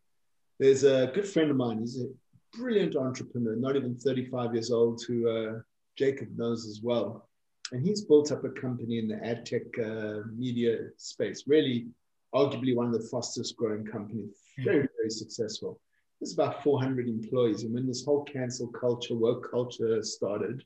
[0.60, 1.80] There's a good friend of mine.
[1.80, 2.08] He's a
[2.56, 5.60] brilliant entrepreneur, not even 35 years old, who uh,
[5.96, 7.28] Jacob knows as well.
[7.72, 11.86] And he's built up a company in the ad tech uh, media space, really,
[12.34, 14.43] arguably one of the fastest growing companies.
[14.58, 15.80] Very, very successful.
[16.20, 17.64] There's about 400 employees.
[17.64, 20.64] And when this whole cancel culture, woke culture started,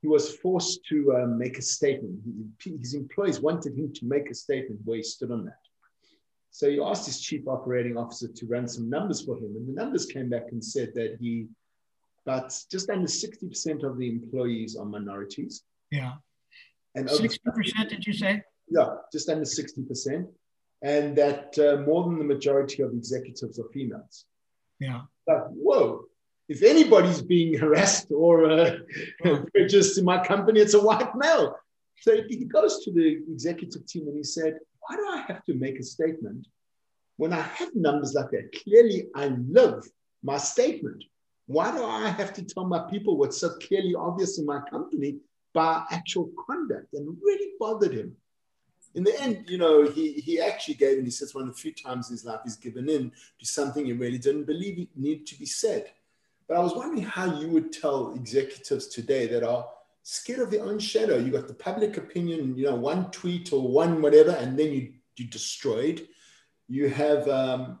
[0.00, 2.18] he was forced to uh, make a statement.
[2.62, 5.60] His employees wanted him to make a statement where he stood on that.
[6.50, 9.56] So he asked his chief operating officer to run some numbers for him.
[9.56, 11.46] And the numbers came back and said that he,
[12.26, 15.62] but just under 60% of the employees are minorities.
[15.90, 16.14] Yeah.
[16.94, 18.42] And 60%, did you say?
[18.68, 20.26] Yeah, just under 60%.
[20.82, 24.24] And that uh, more than the majority of executives are females.
[24.80, 25.02] Yeah.
[25.26, 26.06] But whoa,
[26.48, 28.78] if anybody's being harassed or uh,
[29.54, 31.56] purchased in my company, it's a white male.
[32.00, 35.54] So he goes to the executive team and he said, why do I have to
[35.54, 36.48] make a statement
[37.16, 38.50] when I have numbers like that?
[38.64, 39.84] Clearly, I live
[40.22, 41.04] my statement.
[41.46, 45.18] Why do I have to tell my people what's so clearly obvious in my company
[45.54, 46.92] by actual conduct?
[46.94, 48.16] And really bothered him.
[48.94, 51.60] In the end, you know, he, he actually gave, and he says one of the
[51.60, 54.88] few times in his life he's given in to something he really didn't believe it
[54.94, 55.90] needed to be said.
[56.46, 59.66] But I was wondering how you would tell executives today that are
[60.02, 61.16] scared of their own shadow.
[61.16, 64.92] You got the public opinion, you know, one tweet or one whatever, and then you
[65.16, 66.06] you destroyed.
[66.68, 67.78] You have um,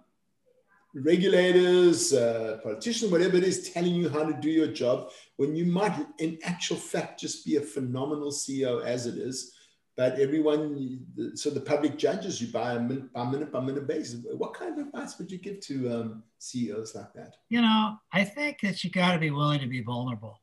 [0.94, 5.64] regulators, uh, politicians, whatever it is, telling you how to do your job when you
[5.64, 9.54] might, in actual fact, just be a phenomenal CEO as it is.
[9.96, 14.24] But everyone, so the public judges you by a minute by minute by minute basis.
[14.36, 17.36] What kind of advice would you give to um, CEOs like that?
[17.50, 20.40] You know, I think that you got to be willing to be vulnerable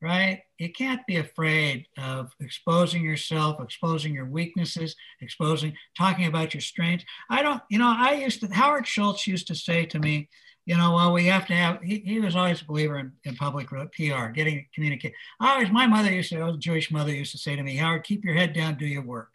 [0.00, 0.42] right?
[0.58, 7.04] You can't be afraid of exposing yourself, exposing your weaknesses, exposing, talking about your strengths.
[7.30, 10.28] I don't, you know, I used to, Howard Schultz used to say to me,
[10.66, 13.36] you know, well, we have to have, he, he was always a believer in, in
[13.36, 15.14] public PR, getting communicate.
[15.40, 18.04] I always, my mother used to, a Jewish mother used to say to me, Howard,
[18.04, 19.30] keep your head down, do your work.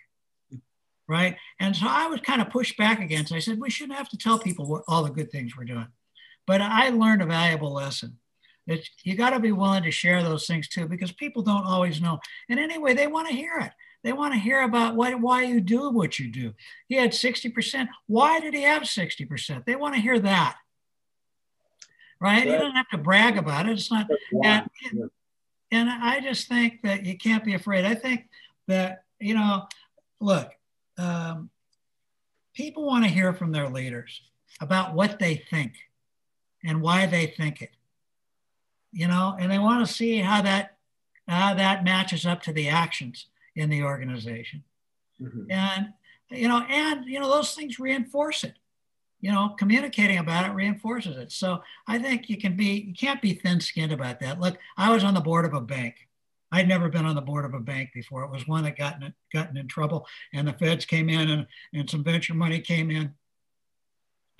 [1.08, 1.38] Right.
[1.60, 3.34] And so I was kind of pushed back against.
[3.34, 5.88] I said, we shouldn't have to tell people what, all the good things we're doing.
[6.46, 8.18] But I learned a valuable lesson
[8.68, 12.02] it's, you got to be willing to share those things too, because people don't always
[12.02, 12.20] know.
[12.50, 13.72] And anyway, they want to hear it.
[14.04, 16.54] They want to hear about what, why you do what you do.
[16.88, 17.88] He had 60%.
[18.08, 19.66] Why did he have 60%?
[19.66, 20.58] They want to hear that.
[22.22, 22.46] Right?
[22.46, 23.74] You don't have to brag about it.
[23.74, 24.08] It's not.
[24.44, 24.70] And,
[25.72, 27.84] and I just think that you can't be afraid.
[27.84, 28.30] I think
[28.68, 29.68] that, you know,
[30.20, 30.52] look,
[31.00, 31.50] um,
[32.54, 34.22] people want to hear from their leaders
[34.60, 35.74] about what they think
[36.64, 37.72] and why they think it
[38.92, 40.78] you know, and they want to see how that
[41.28, 44.64] how that matches up to the actions in the organization.
[45.22, 45.50] Mm-hmm.
[45.50, 45.94] And
[46.30, 48.56] you know, and you know, those things reinforce it.
[49.22, 51.32] You know, communicating about it reinforces it.
[51.32, 54.40] So I think you can be you can't be thin-skinned about that.
[54.40, 55.96] Look, I was on the board of a bank.
[56.52, 58.24] I'd never been on the board of a bank before.
[58.24, 61.90] It was one that gotten gotten in trouble, and the feds came in and, and
[61.90, 63.14] some venture money came in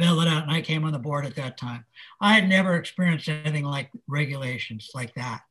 [0.02, 1.86] bailed it out, and I came on the board at that time.
[2.20, 5.42] I had never experienced anything like regulations like that,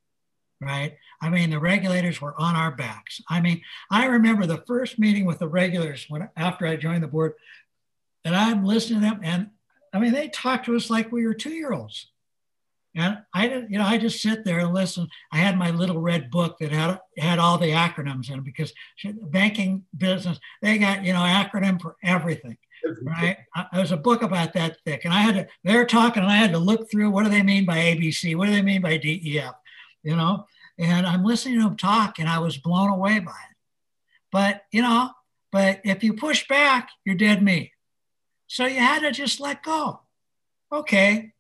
[0.61, 0.97] right?
[1.23, 3.21] I mean, the regulators were on our backs.
[3.29, 3.63] I mean,
[3.93, 7.35] I remember the first meeting with the regulators when after I joined the board,
[8.25, 9.51] and I'm listening to them, and
[9.93, 12.07] I mean, they talk to us like we were two-year-olds.
[12.97, 15.09] And I didn't, you know, I just sit there and listen.
[15.31, 18.73] I had my little red book that had had all the acronyms in it because
[19.05, 22.57] banking business, they got, you know, acronym for everything
[23.03, 23.37] right?
[23.73, 25.47] There was a book about that thick, and I had to.
[25.63, 27.11] They're talking, and I had to look through.
[27.11, 28.35] What do they mean by ABC?
[28.35, 29.55] What do they mean by DEF?
[30.03, 30.47] you know,
[30.79, 33.57] and I'm listening to them talk and I was blown away by it.
[34.33, 35.11] But, you know,
[35.53, 37.73] but if you push back, you're dead meat.
[38.51, 40.01] So you had to just let go.
[40.73, 41.31] Okay,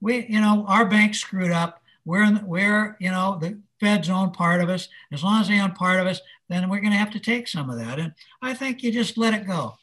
[0.00, 1.82] we, you know, our bank screwed up.
[2.06, 4.88] We're, in, the, we're, you know, the Fed's own part of us.
[5.12, 7.46] As long as they own part of us, then we're going to have to take
[7.46, 7.98] some of that.
[7.98, 9.74] And I think you just let it go.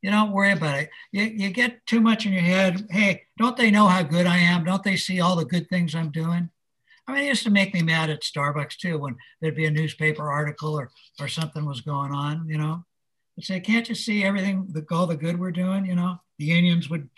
[0.00, 0.90] You don't worry about it.
[1.10, 2.86] You, you get too much in your head.
[2.88, 4.62] Hey, don't they know how good I am?
[4.62, 6.50] Don't they see all the good things I'm doing?
[7.08, 9.72] I mean, it used to make me mad at Starbucks too when there'd be a
[9.72, 12.84] newspaper article or, or something was going on, you know.
[13.40, 16.20] Say, can't you see everything, the, all the good we're doing, you know?
[16.38, 17.08] The unions would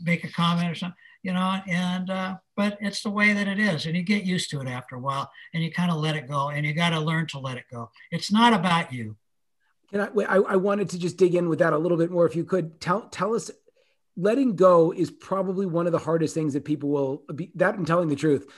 [0.00, 3.58] make a comment or something, you know, and, uh, but it's the way that it
[3.58, 3.86] is.
[3.86, 6.28] And you get used to it after a while and you kind of let it
[6.28, 7.90] go and you got to learn to let it go.
[8.10, 9.16] It's not about you.
[9.90, 12.26] Can I, I, I wanted to just dig in with that a little bit more.
[12.26, 13.50] If you could tell, tell us,
[14.16, 17.86] letting go is probably one of the hardest things that people will be that and
[17.86, 18.50] telling the truth.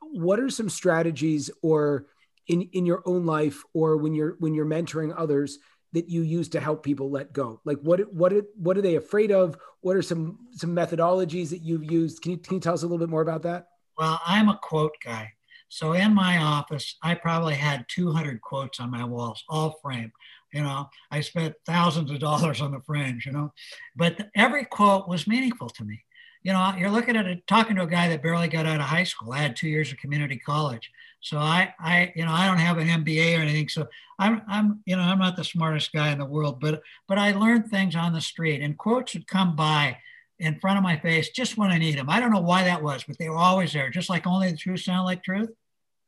[0.00, 2.06] What are some strategies or
[2.48, 5.58] in, in your own life or when you're, when you're mentoring others
[5.94, 7.60] that you use to help people let go?
[7.64, 9.56] Like what, what, what are they afraid of?
[9.80, 12.20] What are some, some methodologies that you've used?
[12.20, 13.68] Can you, can you tell us a little bit more about that?
[13.96, 15.32] Well, I'm a quote guy.
[15.68, 20.12] So in my office, I probably had 200 quotes on my walls, all framed.
[20.52, 23.52] You know, I spent thousands of dollars on the fringe, you know,
[23.96, 26.04] but every quote was meaningful to me.
[26.44, 28.86] You know, you're looking at it, talking to a guy that barely got out of
[28.86, 29.32] high school.
[29.32, 30.90] I had two years of community college.
[31.20, 33.70] So I, I, you know, I don't have an MBA or anything.
[33.70, 37.18] So I'm, I'm, you know, I'm not the smartest guy in the world, but, but
[37.18, 39.96] I learned things on the street and quotes would come by
[40.38, 42.10] in front of my face just when I need them.
[42.10, 43.88] I don't know why that was, but they were always there.
[43.88, 45.50] Just like only the truth sound like truth.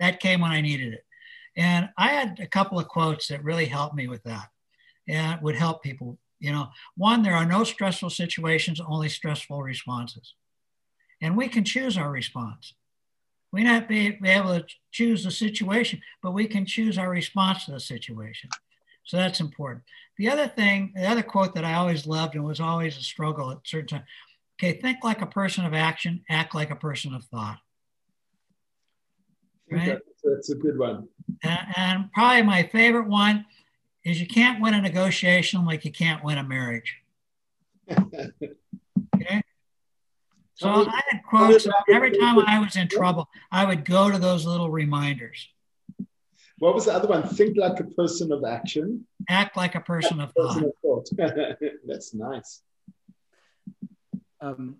[0.00, 1.04] That came when I needed it.
[1.56, 4.48] And I had a couple of quotes that really helped me with that
[5.08, 6.18] and would help people.
[6.38, 10.34] You know, one, there are no stressful situations, only stressful responses.
[11.20, 12.74] And we can choose our response.
[13.52, 17.64] We not be, be able to choose the situation, but we can choose our response
[17.64, 18.50] to the situation.
[19.04, 19.84] So that's important.
[20.18, 23.50] The other thing, the other quote that I always loved and was always a struggle
[23.52, 24.04] at certain times.
[24.58, 27.58] Okay, think like a person of action, act like a person of thought.
[29.70, 29.98] Right?
[30.24, 31.08] That's a good one.
[31.42, 33.44] And, and probably my favorite one
[34.06, 37.02] is you can't win a negotiation like you can't win a marriage.
[37.90, 39.42] okay.
[40.54, 44.46] So I had quotes every time I was in trouble, I would go to those
[44.46, 45.48] little reminders.
[46.58, 47.28] What was the other one?
[47.28, 49.04] Think like a person of action.
[49.28, 50.54] Act like a person of thought.
[50.54, 51.58] Person of thought.
[51.86, 52.62] That's nice.
[54.40, 54.76] Um,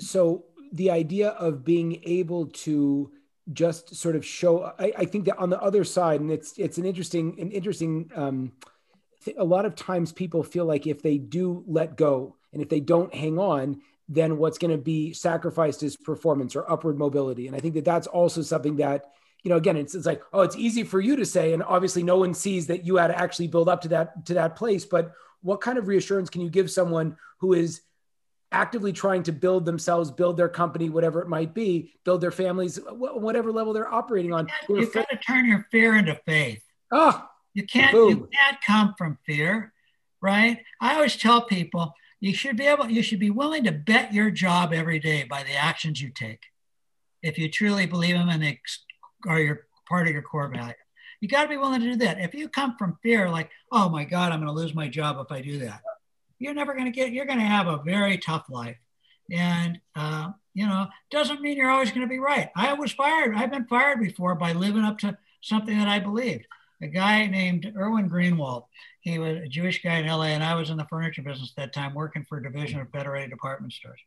[0.00, 3.12] so the idea of being able to
[3.52, 6.78] just sort of show I, I, think that on the other side and it's it's
[6.78, 8.52] an interesting an interesting um,
[9.24, 12.68] th- a lot of times people feel like if they do let go and if
[12.68, 17.46] they don't hang on then what's going to be sacrificed is performance or upward mobility.
[17.46, 19.04] And i think that that's also something that
[19.44, 22.02] you know again it's, it's like oh it's easy for you to say and obviously
[22.02, 24.84] no one sees that you had to actually build up to that to that place
[24.84, 27.82] but what kind of reassurance can you give someone who is
[28.56, 32.80] actively trying to build themselves, build their company, whatever it might be, build their families,
[32.88, 34.48] whatever level they're operating on.
[34.66, 36.62] You've got to turn your fear into faith.
[36.90, 38.10] Oh, you can't boom.
[38.10, 39.74] you can't come from fear,
[40.22, 40.62] right?
[40.80, 44.30] I always tell people you should be able you should be willing to bet your
[44.30, 46.40] job every day by the actions you take.
[47.22, 48.58] If you truly believe them and they
[49.26, 50.74] are your part of your core value.
[51.20, 52.20] You got to be willing to do that.
[52.20, 55.18] If you come from fear, like, oh my God, I'm going to lose my job
[55.18, 55.80] if I do that
[56.38, 58.76] you're never going to get, you're going to have a very tough life.
[59.30, 62.50] And, uh, you know, doesn't mean you're always going to be right.
[62.56, 63.34] I was fired.
[63.34, 66.46] I've been fired before by living up to something that I believed.
[66.82, 68.64] A guy named Erwin Greenwald,
[69.00, 71.62] he was a Jewish guy in LA, and I was in the furniture business at
[71.62, 74.00] that time, working for a division of Federated Department Stores.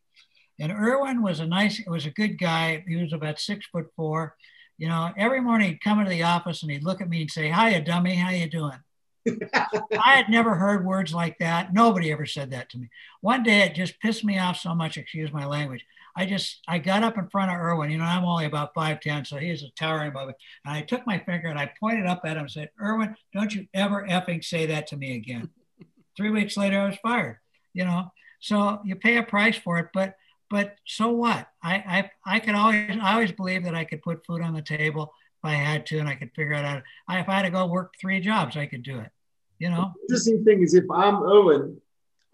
[0.60, 2.84] And Erwin was a nice, it was a good guy.
[2.86, 4.36] He was about six foot four.
[4.78, 7.30] You know, every morning he'd come into the office and he'd look at me and
[7.30, 8.14] say, "Hiya, dummy.
[8.14, 8.78] How you doing?"
[9.52, 11.72] I had never heard words like that.
[11.72, 12.88] Nobody ever said that to me.
[13.20, 15.84] One day it just pissed me off so much, excuse my language.
[16.16, 17.90] I just, I got up in front of Erwin.
[17.90, 20.34] You know, I'm only about 5'10, so he's a towering above me.
[20.64, 23.54] And I took my finger and I pointed up at him and said, Erwin, don't
[23.54, 25.50] you ever effing say that to me again.
[26.16, 27.38] Three weeks later, I was fired,
[27.72, 28.10] you know.
[28.40, 30.16] So you pay a price for it, but
[30.48, 31.46] but so what?
[31.62, 34.62] I I, I could always I always believe that I could put food on the
[34.62, 35.12] table
[35.42, 37.50] if I had to, and I could figure it out I, if I had to
[37.50, 39.10] go work three jobs, I could do it.
[39.58, 39.92] You know.
[39.94, 41.80] The interesting thing is, if I'm Erwin,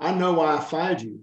[0.01, 1.21] I know why I fired you.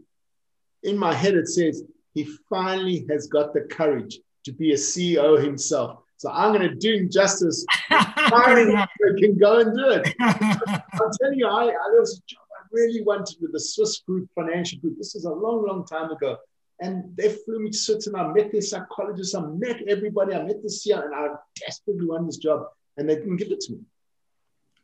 [0.83, 5.41] In my head, it says he finally has got the courage to be a CEO
[5.41, 5.99] himself.
[6.17, 7.65] So I'm going to do him justice.
[8.29, 8.73] Finally,
[9.19, 10.15] can go and do it.
[10.21, 13.99] I'm telling you, I, I there was a job I really wanted with the Swiss
[13.99, 14.97] Group Financial Group.
[14.97, 16.37] This was a long, long time ago.
[16.83, 18.27] And they flew me to Switzerland.
[18.27, 19.33] I met their psychologist.
[19.35, 20.35] I met everybody.
[20.35, 21.27] I met the CEO, and I
[21.57, 22.65] desperately wanted this job,
[22.97, 23.79] and they didn't give it to me.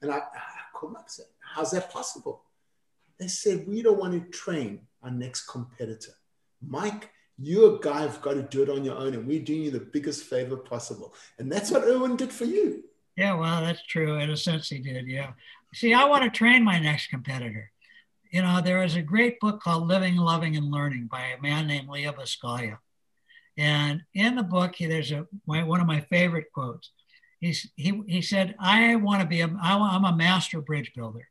[0.01, 0.21] And I, I
[0.73, 2.45] called up and said, How's that possible?
[3.19, 6.13] They said, We don't want to train our next competitor.
[6.65, 9.63] Mike, you're a guy who've got to do it on your own, and we're doing
[9.63, 11.13] you the biggest favor possible.
[11.37, 12.85] And that's what Erwin did for you.
[13.17, 14.19] Yeah, well, that's true.
[14.19, 15.05] In a sense, he did.
[15.05, 15.31] Yeah.
[15.73, 17.69] See, I want to train my next competitor.
[18.29, 21.65] You know, there is a great book called Living, Loving, and Learning by a man
[21.67, 22.77] named Leo Buscaglia.
[23.57, 26.91] And in the book, there's a one of my favorite quotes.
[27.39, 31.27] He's, he, he said, I want to be, a, I'm a master bridge builder.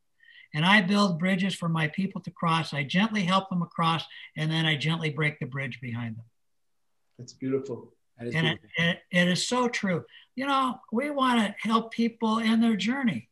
[0.54, 2.72] And I build bridges for my people to cross.
[2.72, 4.04] I gently help them across,
[4.36, 6.24] and then I gently break the bridge behind them.
[7.18, 7.92] That's beautiful.
[8.18, 8.68] That and beautiful.
[8.78, 10.04] It, it, it is so true.
[10.34, 13.28] You know, we want to help people in their journey,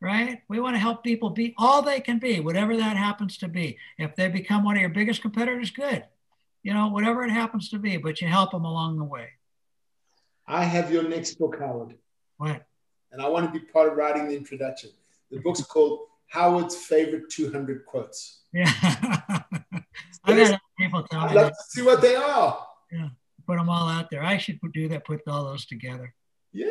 [0.00, 0.40] right?
[0.48, 3.78] We want to help people be all they can be, whatever that happens to be.
[3.98, 6.04] If they become one of your biggest competitors, good.
[6.62, 9.28] You know, whatever it happens to be, but you help them along the way.
[10.46, 11.94] I have your next book, Howard.
[12.36, 12.64] What?
[13.12, 14.90] And I want to be part of writing the introduction.
[15.30, 18.40] The book's called Howard's favorite 200 quotes.
[18.52, 18.66] Yeah.
[20.24, 21.20] Had people tell.
[21.20, 22.66] I'd love to see what they are.
[22.92, 23.08] Yeah.
[23.46, 24.22] Put them all out there.
[24.22, 26.14] I should do that, put all those together.
[26.52, 26.70] Yeah.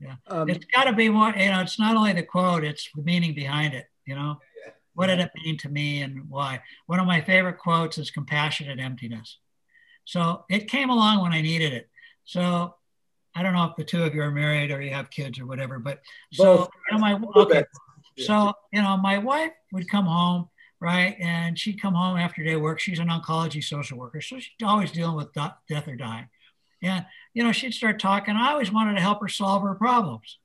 [0.00, 0.16] Yeah.
[0.28, 3.02] Um, it's got to be more, you know, it's not only the quote, it's the
[3.02, 4.38] meaning behind it, you know?
[4.64, 4.72] Yeah.
[4.94, 6.62] What did it mean to me and why?
[6.86, 9.38] One of my favorite quotes is compassionate emptiness.
[10.04, 11.88] So it came along when I needed it.
[12.24, 12.74] So
[13.34, 15.46] I don't know if the two of you are married or you have kids or
[15.46, 16.00] whatever, but
[16.32, 17.64] so you know, my okay.
[18.18, 20.48] So, you know, my wife would come home,
[20.80, 21.16] right?
[21.20, 22.80] And she'd come home after day work.
[22.80, 24.22] She's an oncology social worker.
[24.22, 26.28] So she's always dealing with death or dying.
[26.86, 28.36] And, you know, she'd start talking.
[28.36, 30.38] I always wanted to help her solve her problems.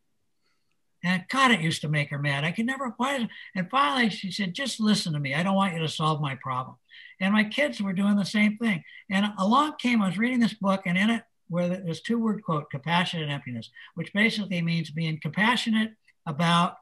[1.03, 2.43] And God, it used to make her mad.
[2.43, 3.27] I could never, why?
[3.55, 5.33] And finally she said, just listen to me.
[5.33, 6.75] I don't want you to solve my problem.
[7.19, 8.83] And my kids were doing the same thing.
[9.09, 12.43] And along came, I was reading this book, and in it, where there's two word
[12.43, 15.93] quote, compassionate emptiness, which basically means being compassionate
[16.25, 16.77] about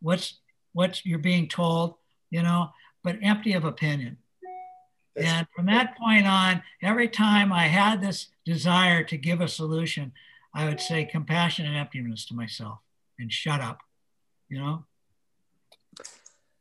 [0.00, 0.38] what's
[0.72, 1.94] what you're being told,
[2.30, 2.70] you know,
[3.02, 4.18] but empty of opinion.
[5.16, 10.12] And from that point on, every time I had this desire to give a solution,
[10.54, 12.78] I would say compassion and emptiness to myself
[13.18, 13.80] and shut up,
[14.48, 14.84] you know?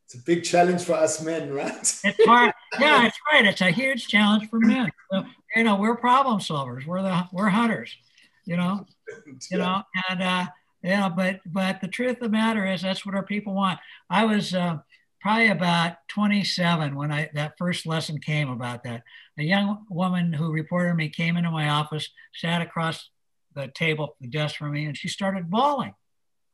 [0.05, 1.71] It's a big challenge for us men, right?
[1.71, 2.53] it's hard.
[2.79, 3.45] Yeah, it's right.
[3.45, 4.91] It's a huge challenge for men.
[5.09, 5.23] So,
[5.55, 6.85] you know, we're problem solvers.
[6.85, 7.95] We're the we're hunters,
[8.43, 8.85] you know,
[9.51, 10.45] you know, and uh,
[10.83, 13.79] yeah, but but the truth of the matter is that's what our people want.
[14.09, 14.79] I was uh,
[15.25, 19.01] probably about 27 when I that first lesson came about that.
[19.39, 23.09] A young woman who reported me came into my office, sat across
[23.55, 25.95] the table, the desk from me, and she started bawling,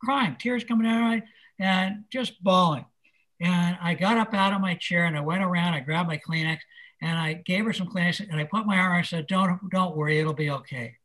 [0.01, 1.23] crying, tears coming down her
[1.59, 2.85] and just bawling.
[3.41, 5.73] And I got up out of my chair and I went around.
[5.73, 6.59] I grabbed my Kleenex
[7.01, 8.93] and I gave her some Kleenex and I put my arm.
[8.93, 10.95] I said, "Don't don't worry, it'll be okay."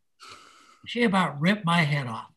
[0.86, 2.30] She about ripped my head off.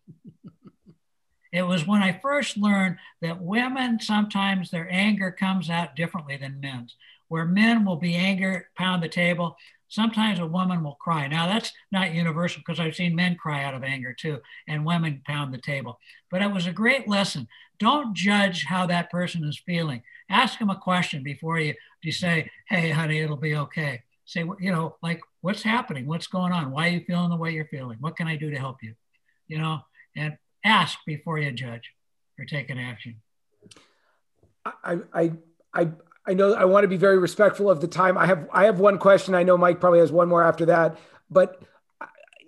[1.51, 6.59] It was when I first learned that women sometimes their anger comes out differently than
[6.59, 6.95] men's.
[7.27, 9.55] Where men will be angry, pound the table,
[9.87, 11.27] sometimes a woman will cry.
[11.27, 15.21] Now that's not universal because I've seen men cry out of anger too, and women
[15.25, 15.99] pound the table.
[16.31, 17.47] But it was a great lesson.
[17.79, 20.03] Don't judge how that person is feeling.
[20.29, 21.73] Ask them a question before you,
[22.03, 26.05] you say, "Hey, honey, it'll be okay." Say, you know, like, what's happening?
[26.05, 26.71] What's going on?
[26.71, 27.97] Why are you feeling the way you're feeling?
[27.99, 28.93] What can I do to help you?
[29.47, 29.79] You know,
[30.15, 31.91] and ask before you judge
[32.37, 33.15] or take an action.
[34.65, 35.31] I, I,
[35.73, 35.89] I,
[36.27, 38.17] I know I want to be very respectful of the time.
[38.17, 39.35] I have, I have one question.
[39.35, 40.97] I know Mike probably has one more after that,
[41.29, 41.61] but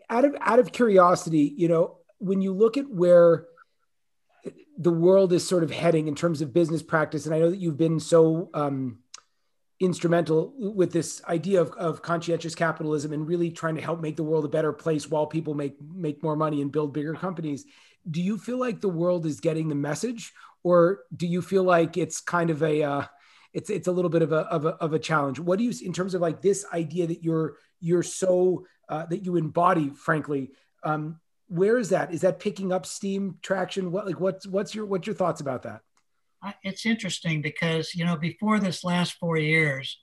[0.10, 3.46] out of, out of curiosity, you know, when you look at where
[4.78, 7.60] the world is sort of heading in terms of business practice, and I know that
[7.60, 9.00] you've been so um,
[9.80, 14.24] instrumental with this idea of, of conscientious capitalism and really trying to help make the
[14.24, 17.66] world a better place while people make make more money and build bigger companies
[18.10, 20.34] do you feel like the world is getting the message
[20.64, 23.04] or do you feel like it's kind of a uh,
[23.54, 25.40] it's it's a little bit of a, of a of a challenge?
[25.40, 29.26] What do you in terms of like this idea that you're you're so uh, that
[29.26, 30.52] you embody frankly
[30.84, 32.14] um, where is that?
[32.14, 33.92] Is that picking up steam traction?
[33.92, 35.82] What like what's what's your what's your thoughts about that?
[36.64, 40.00] It's interesting because you know before this last four years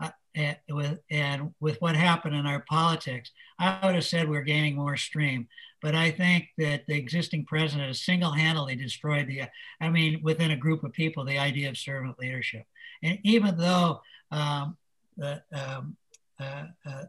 [0.00, 4.42] uh, and, with, and with what happened in our politics i would have said we're
[4.42, 5.48] gaining more stream
[5.82, 9.42] but I think that the existing president has single-handedly destroyed the,
[9.80, 12.64] I mean, within a group of people, the idea of servant leadership.
[13.02, 14.00] And even though
[14.30, 14.76] um,
[15.16, 15.96] the, um,
[16.40, 17.04] uh, uh,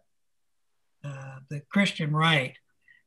[1.03, 2.55] uh, the Christian right,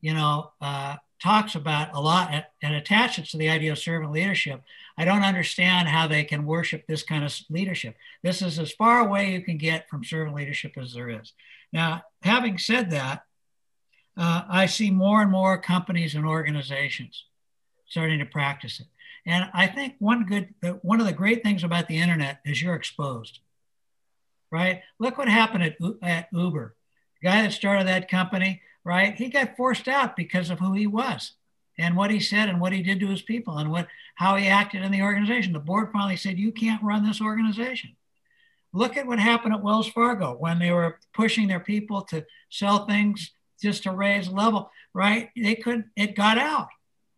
[0.01, 4.63] you know, uh, talks about a lot and attaches to the idea of servant leadership,
[4.97, 7.95] I don't understand how they can worship this kind of leadership.
[8.23, 11.35] This is as far away you can get from servant leadership as there is.
[11.73, 13.25] Now, having said that,
[14.17, 17.25] uh, I see more and more companies and organizations
[17.87, 18.87] starting to practice it.
[19.27, 22.75] And I think one good, one of the great things about the internet is you're
[22.75, 23.41] exposed,
[24.51, 24.83] right?
[24.99, 26.75] Look what happened at, at Uber.
[27.21, 29.15] The guy that started that company, right?
[29.15, 31.33] He got forced out because of who he was
[31.79, 34.47] and what he said and what he did to his people and what how he
[34.47, 35.53] acted in the organization.
[35.53, 37.97] The board finally said, "You can't run this organization."
[38.73, 42.87] Look at what happened at Wells Fargo when they were pushing their people to sell
[42.87, 45.31] things just to raise level, right?
[45.37, 46.69] They could it got out.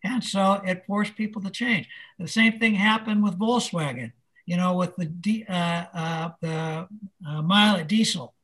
[0.04, 1.88] And so it forced people to change.
[2.18, 4.12] The same thing happened with Volkswagen,
[4.46, 6.88] you know, with the uh, uh, the
[7.26, 8.34] uh, mileage diesel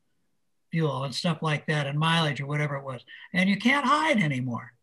[0.71, 3.03] fuel and stuff like that, and mileage or whatever it was.
[3.33, 4.73] And you can't hide anymore.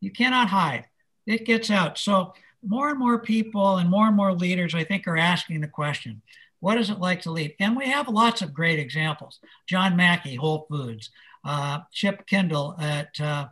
[0.00, 0.86] You cannot hide.
[1.26, 1.98] It gets out.
[1.98, 5.68] So more and more people and more and more leaders, I think, are asking the
[5.68, 6.22] question,
[6.60, 7.54] what is it like to lead?
[7.60, 9.38] And we have lots of great examples.
[9.68, 11.10] John Mackey, Whole Foods,
[11.44, 13.46] uh, Kip Tindell at uh,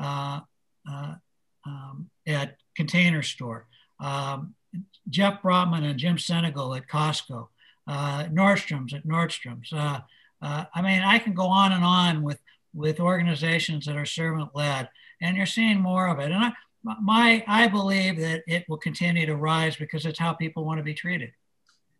[0.00, 0.40] uh,
[0.90, 1.14] uh
[1.66, 3.66] um, at Container Store,
[4.00, 4.54] um,
[5.08, 7.48] Jeff Brotman and Jim Sinegal at Costco,
[7.86, 9.72] uh, Nordstrom's at Nordstrom's.
[9.72, 10.00] Uh,
[10.40, 12.38] I mean, I can go on and on with
[12.74, 14.88] with organizations that are servant led
[15.20, 16.30] and you're seeing more of it.
[16.30, 16.52] And I,
[17.02, 20.84] my, I believe that it will continue to rise because it's how people want to
[20.84, 21.32] be treated.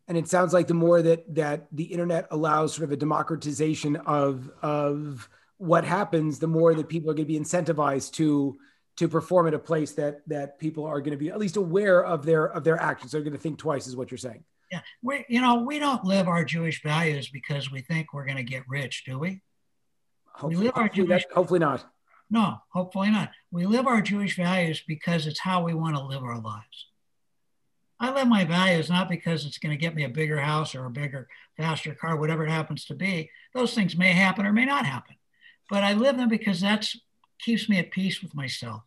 [0.09, 3.97] And it sounds like the more that that the internet allows sort of a democratization
[3.97, 5.29] of of
[5.59, 8.59] what happens, the more that people are going to be incentivized to
[8.97, 12.05] to perform at a place that that people are going to be at least aware
[12.05, 13.13] of their of their actions.
[13.13, 14.45] They're going to think twice, is what you're saying.
[14.73, 18.37] Yeah, we you know we don't live our Jewish values because we think we're going
[18.39, 19.41] to get rich, do we?
[20.33, 21.25] Hopefully, we live our Jewish.
[21.33, 21.85] hopefully not.
[22.31, 23.31] No, hopefully not.
[23.51, 26.87] We live our Jewish values because it's how we want to live our lives.
[28.01, 30.85] I live my values not because it's going to get me a bigger house or
[30.85, 33.31] a bigger, faster car, whatever it happens to be.
[33.55, 35.17] Those things may happen or may not happen.
[35.69, 36.87] But I live them because that
[37.41, 38.83] keeps me at peace with myself.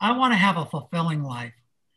[0.00, 1.52] I want to have a fulfilling life.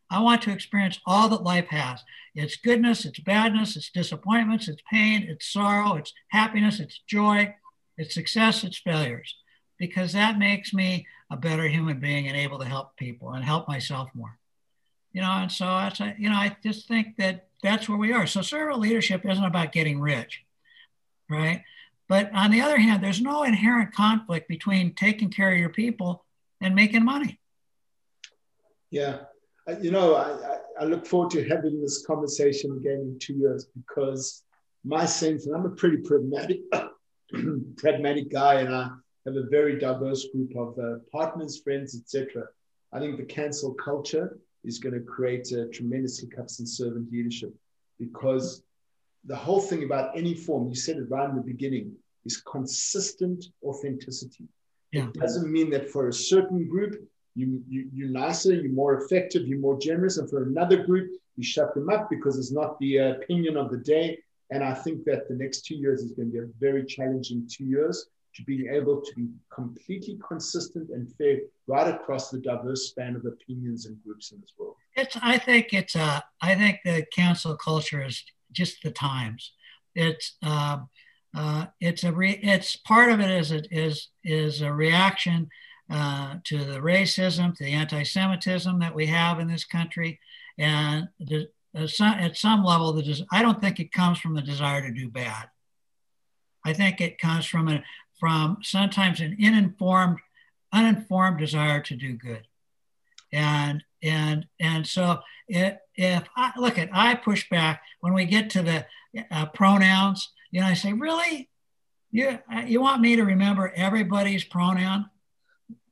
[0.10, 2.04] I want to experience all that life has
[2.36, 7.56] its goodness, its badness, its disappointments, its pain, its sorrow, its happiness, its joy,
[7.98, 9.36] its success, its failures
[9.78, 13.68] because that makes me a better human being and able to help people and help
[13.68, 14.38] myself more.
[15.16, 18.28] You know, and so a, you know, I just think that that's where we are.
[18.28, 20.44] So servant leadership isn't about getting rich,
[21.30, 21.64] right?
[22.10, 26.26] But on the other hand, there's no inherent conflict between taking care of your people
[26.60, 27.40] and making money.
[28.92, 29.20] Yeah.
[29.80, 34.44] You know, I, I look forward to having this conversation again in two years because
[34.84, 36.60] my sense, and I'm a pretty pragmatic,
[37.78, 38.90] pragmatic guy, and I,
[39.26, 42.44] have a very diverse group of uh, partners, friends, etc.
[42.94, 47.54] I think the cancel culture is going to create a tremendously hiccups servant leadership
[48.00, 48.64] because
[49.26, 51.94] the whole thing about any form, you said it right in the beginning,
[52.26, 54.46] is consistent authenticity.
[54.92, 55.08] Yeah.
[55.08, 56.96] It doesn't mean that for a certain group,
[57.36, 61.44] you, you, you're nicer, you're more effective, you're more generous, and for another group, you
[61.44, 64.18] shut them up because it's not the opinion of the day.
[64.52, 67.48] And I think that the next two years is going to be a very challenging
[67.52, 72.90] two years to being able to be completely consistent and fair right across the diverse
[72.90, 74.76] span of opinions and groups in this world.
[74.96, 79.54] It's, I think it's a, I think the cancel culture is just the times.
[79.94, 80.80] It's, uh,
[81.36, 85.50] uh, it's a, re, it's part of it is it is is a reaction
[85.90, 90.20] uh, to the racism, to the anti-Semitism that we have in this country,
[90.58, 94.94] and the, at some level, the I don't think it comes from the desire to
[94.94, 95.50] do bad.
[96.66, 97.84] I think it comes from a,
[98.20, 100.20] from sometimes an uninformed,
[100.72, 102.48] uninformed desire to do good.
[103.32, 108.50] And and and so it, if I look at I push back when we get
[108.52, 108.86] to the
[109.32, 111.50] uh, pronouns, you know, I say, really,
[112.12, 115.10] you you want me to remember everybody's pronoun,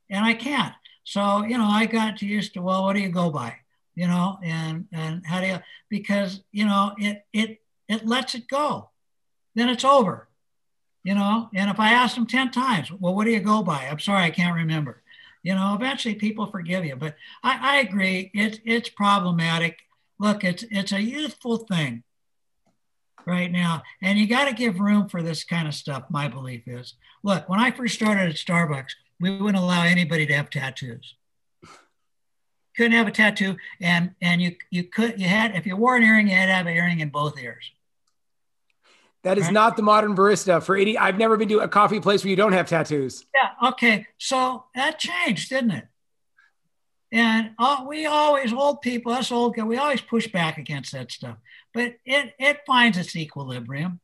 [0.08, 0.74] and I can't.
[1.04, 3.56] So you know, I got used to well, what do you go by?
[3.94, 5.58] You know, and and how do you
[5.90, 7.58] because you know it it
[7.88, 8.90] it lets it go,
[9.54, 10.28] then it's over
[11.04, 13.86] you know, and if I ask them 10 times, well, what do you go by?
[13.86, 15.02] I'm sorry, I can't remember.
[15.42, 16.96] You know, eventually people forgive you.
[16.96, 19.80] But I, I agree, it's it's problematic.
[20.18, 22.02] Look, it's it's a youthful thing
[23.26, 23.82] right now.
[24.00, 26.94] And you got to give room for this kind of stuff, my belief is.
[27.22, 31.14] Look, when I first started at Starbucks, we wouldn't allow anybody to have tattoos.
[32.76, 36.02] Couldn't have a tattoo, and and you you could you had if you wore an
[36.02, 37.70] earring, you had to have an earring in both ears.
[39.24, 40.62] That is not the modern barista.
[40.62, 43.24] For 80, I've never been to a coffee place where you don't have tattoos.
[43.34, 43.70] Yeah.
[43.70, 44.06] Okay.
[44.18, 45.88] So that changed, didn't it?
[47.10, 51.10] And uh, we always, old people, us old guys, we always push back against that
[51.10, 51.38] stuff.
[51.72, 54.00] But it, it finds its equilibrium,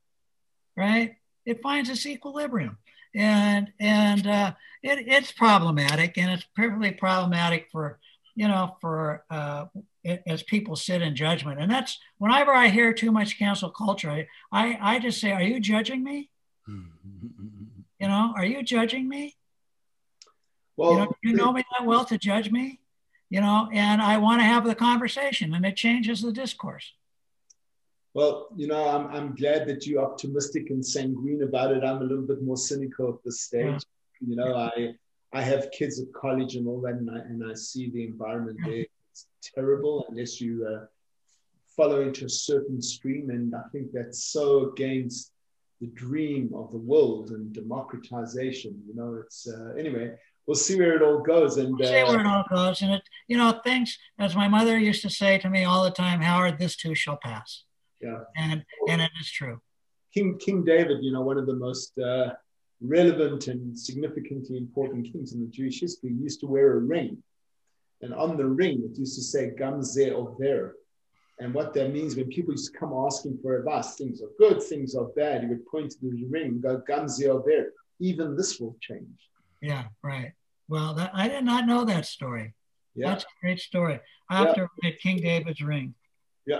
[0.74, 1.16] right?
[1.44, 2.78] It finds its equilibrium.
[3.14, 7.98] And, and uh, it, it's problematic and it's perfectly problematic for,
[8.36, 9.66] you know, for uh,
[10.26, 11.60] as people sit in judgment.
[11.60, 15.42] And that's whenever I hear too much cancel culture, I, I, I just say, are
[15.42, 16.30] you judging me?
[16.68, 17.80] Mm-hmm.
[17.98, 19.36] you know, are you judging me?
[20.76, 22.80] Well, you know, you know me that well to judge me?
[23.30, 26.92] you know, and I want to have the conversation and it changes the discourse.
[28.12, 31.84] Well, you know, I'm, I'm glad that you're optimistic and sanguine about it.
[31.84, 33.84] I'm a little bit more cynical at this stage.
[34.20, 34.28] Yeah.
[34.28, 34.94] You know, I
[35.32, 38.58] I have kids at college and all that, and I, and I see the environment
[38.64, 38.84] there.
[39.10, 40.86] It's terrible unless you uh,
[41.76, 43.30] follow into a certain stream.
[43.30, 45.32] And I think that's so against
[45.80, 48.82] the dream of the world and democratization.
[48.86, 50.14] You know, it's uh, anyway
[50.50, 51.58] we'll see where it all goes.
[51.58, 52.82] And we'll see where it all goes.
[52.82, 55.92] And it, you know, things as my mother used to say to me all the
[55.92, 57.64] time, Howard, this too shall pass.
[58.00, 58.18] Yeah.
[58.36, 59.60] And and it is true.
[60.12, 62.30] King King David, you know, one of the most uh,
[62.80, 67.22] relevant and significantly important kings in the Jewish history, used to wear a ring,
[68.02, 70.76] and on the ring it used to say "Gam ze over."
[71.40, 74.62] And what that means when people used to come asking for advice, things are good,
[74.62, 77.72] things are bad, he would point to the ring and go, Gam ze over.
[77.98, 79.30] Even this will change.
[79.62, 80.32] Yeah, right.
[80.68, 82.54] Well, that, I did not know that story.
[82.94, 83.08] Yeah.
[83.08, 84.00] That's a great story.
[84.28, 84.64] I have yeah.
[84.64, 85.94] to read King David's Ring.
[86.46, 86.58] Yeah.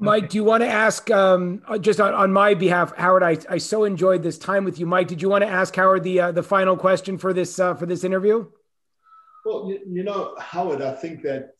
[0.00, 3.22] Mike, do you want to ask, um, uh, just on, on my behalf, Howard?
[3.22, 5.08] I, I so enjoyed this time with you, Mike.
[5.08, 7.86] Did you want to ask Howard the uh, the final question for this uh, for
[7.86, 8.46] this interview?
[9.44, 11.54] Well, you, you know, Howard, I think that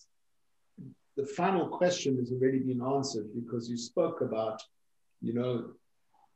[1.16, 4.62] the final question has already been answered because you spoke about,
[5.20, 5.70] you know,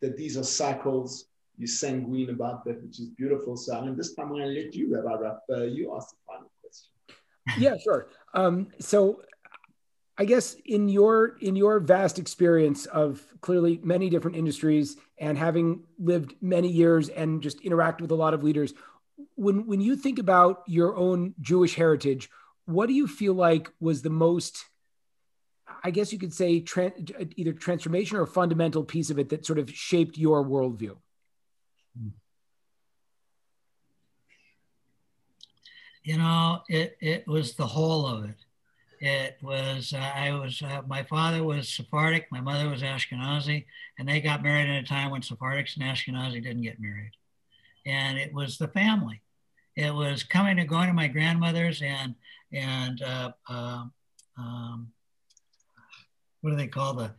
[0.01, 1.27] that these are cycles
[1.59, 3.57] you're sanguine about that, which is beautiful.
[3.57, 6.17] So I mean, this time I'm going to let you, Rabbi uh, you ask the
[6.27, 6.91] final question.
[7.59, 8.09] Yeah, sure.
[8.35, 9.23] Um, so
[10.19, 15.85] I guess in your in your vast experience of clearly many different industries and having
[15.99, 18.75] lived many years and just interact with a lot of leaders,
[19.35, 22.29] when when you think about your own Jewish heritage,
[22.67, 24.65] what do you feel like was the most
[25.85, 26.93] I guess you could say tra-
[27.37, 30.97] either transformation or fundamental piece of it that sort of shaped your worldview.
[36.05, 38.37] You know, it, it was the whole of it.
[39.01, 43.67] It was, uh, I was, uh, my father was Sephardic, my mother was Ashkenazi,
[43.99, 47.13] and they got married at a time when Sephardics and Ashkenazi didn't get married.
[47.87, 49.23] And it was the family.
[49.77, 52.15] It was coming and going to my grandmother's and,
[52.53, 53.93] and, uh, um,
[54.39, 54.93] um
[56.43, 57.13] what do they call the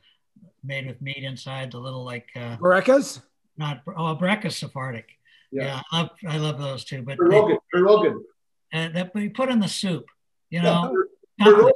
[0.63, 3.21] made with meat inside the little like uh, Berekas?
[3.57, 5.09] not oh Breca Sephardic.
[5.51, 5.65] Yeah.
[5.65, 7.01] yeah, I love I love those too.
[7.01, 8.19] But Pierogan, Pierogan.
[8.73, 10.05] Uh, that we put in the soup,
[10.49, 10.95] you know.
[11.39, 11.71] Yeah, Pierogan,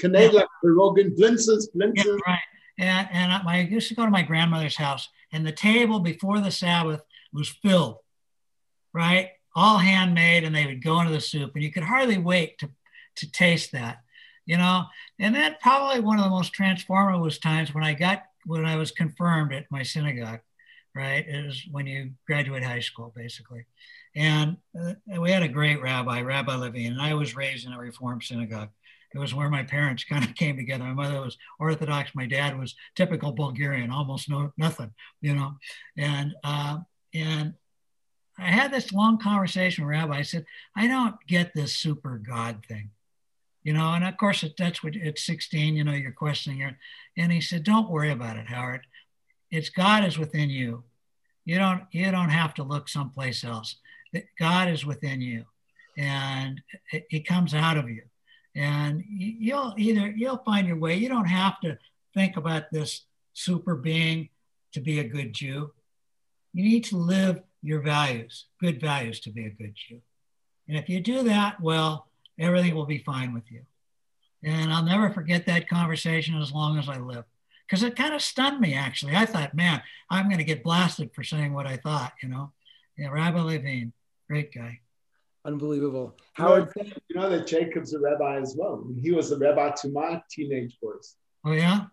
[0.00, 0.42] Canela, yeah.
[0.64, 2.04] Pierogan, blintzes, blintzes.
[2.04, 2.38] Yeah, right.
[2.78, 6.40] And and I, I used to go to my grandmother's house, and the table before
[6.40, 7.98] the Sabbath was filled,
[8.94, 12.58] right, all handmade, and they would go into the soup, and you could hardly wait
[12.58, 12.70] to
[13.16, 13.98] to taste that,
[14.46, 14.84] you know.
[15.18, 18.90] And that probably one of the most transformative times when I got when I was
[18.90, 20.40] confirmed at my synagogue
[20.94, 21.26] right?
[21.26, 23.66] Was when you graduate high school, basically.
[24.16, 27.78] And uh, we had a great rabbi, Rabbi Levine, and I was raised in a
[27.78, 28.70] Reform synagogue.
[29.12, 30.84] It was where my parents kind of came together.
[30.84, 32.14] My mother was Orthodox.
[32.14, 35.54] My dad was typical Bulgarian, almost no nothing, you know.
[35.96, 36.78] And uh,
[37.12, 37.54] and
[38.38, 40.18] I had this long conversation with Rabbi.
[40.18, 42.90] I said, I don't get this super God thing,
[43.62, 43.94] you know.
[43.94, 46.72] And of course, that's what at 16, you know, you're questioning your.
[47.16, 48.82] And he said, Don't worry about it, Howard
[49.54, 50.82] it's God is within you.
[51.44, 53.76] You don't you don't have to look someplace else.
[54.38, 55.44] God is within you,
[55.96, 56.60] and
[56.92, 58.02] it, it comes out of you.
[58.56, 60.96] And you'll either you'll find your way.
[60.96, 61.78] You don't have to
[62.14, 64.28] think about this super being
[64.72, 65.70] to be a good Jew.
[66.52, 70.00] You need to live your values, good values, to be a good Jew.
[70.68, 72.08] And if you do that, well,
[72.38, 73.62] everything will be fine with you.
[74.42, 77.24] And I'll never forget that conversation as long as I live
[77.66, 79.16] because it kind of stunned me actually.
[79.16, 82.52] I thought, man, I'm going to get blasted for saying what I thought, you know.
[82.98, 83.92] Yeah, Rabbi Levine,
[84.28, 84.80] great guy.
[85.46, 86.14] Unbelievable.
[86.34, 88.86] Howard, you know, you know that Jacob's a rabbi as well.
[89.00, 91.16] He was a rabbi to my teenage boys.
[91.44, 91.86] Oh yeah,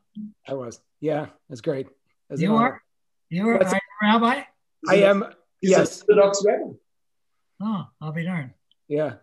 [0.47, 0.79] I was.
[0.99, 1.87] Yeah, that's great.
[2.29, 2.81] That's you are.
[3.29, 4.43] You are a rabbi.
[4.87, 5.25] I am.
[5.61, 6.01] He's yes.
[6.01, 6.73] Orthodox rabbi.
[7.61, 8.51] Oh, I'll be darned.
[8.87, 9.13] Yeah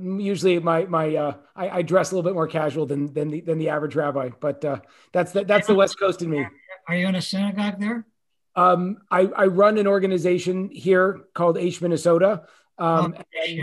[0.00, 3.40] usually my my uh, I, I, dress a little bit more casual than than the,
[3.40, 4.80] than the average rabbi, but uh,
[5.12, 6.46] that's the, that's the West Coast in me.
[6.88, 8.06] Are you in a synagogue there?
[8.54, 12.44] Um, I, I run an organization here called Aish Minnesota.
[12.78, 13.62] Um, oh, and,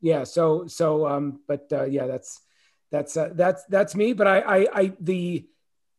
[0.00, 0.24] yeah.
[0.24, 2.40] So so um, but uh, yeah, that's
[2.90, 4.12] that's uh, that's that's me.
[4.12, 5.46] But I, I, I the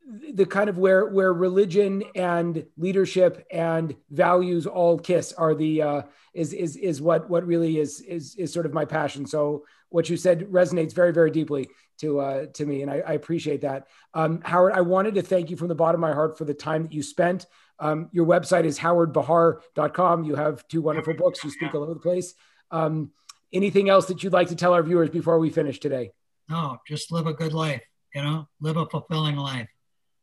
[0.10, 6.02] the kind of where where religion and leadership and values all kiss are the uh,
[6.34, 9.26] is is is what what really is is is sort of my passion.
[9.28, 13.14] So what you said resonates very very deeply to uh, to me, and I, I
[13.14, 13.88] appreciate that.
[14.16, 16.54] Um, Howard, I wanted to thank you from the bottom of my heart for the
[16.56, 17.46] time that you spent.
[17.78, 20.24] Um, your website is howardbehar.com.
[20.24, 21.44] You have two wonderful books.
[21.44, 22.34] You speak all over the place.
[22.72, 23.12] Um,
[23.54, 26.12] anything else that you'd like to tell our viewers before we finish today?
[26.50, 27.84] No, just live a good life.
[28.14, 29.70] You know, live a fulfilling life.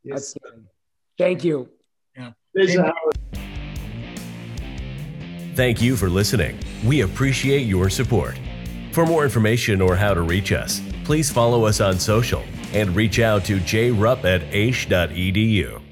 [0.06, 0.34] Yes.
[1.18, 1.68] Thank you.
[2.16, 2.32] Yeah.
[5.54, 6.58] Thank you for listening.
[6.84, 8.38] We appreciate your support.
[8.92, 12.42] For more information or how to reach us, please follow us on social
[12.72, 15.85] and reach out to jrupp at aish.edu.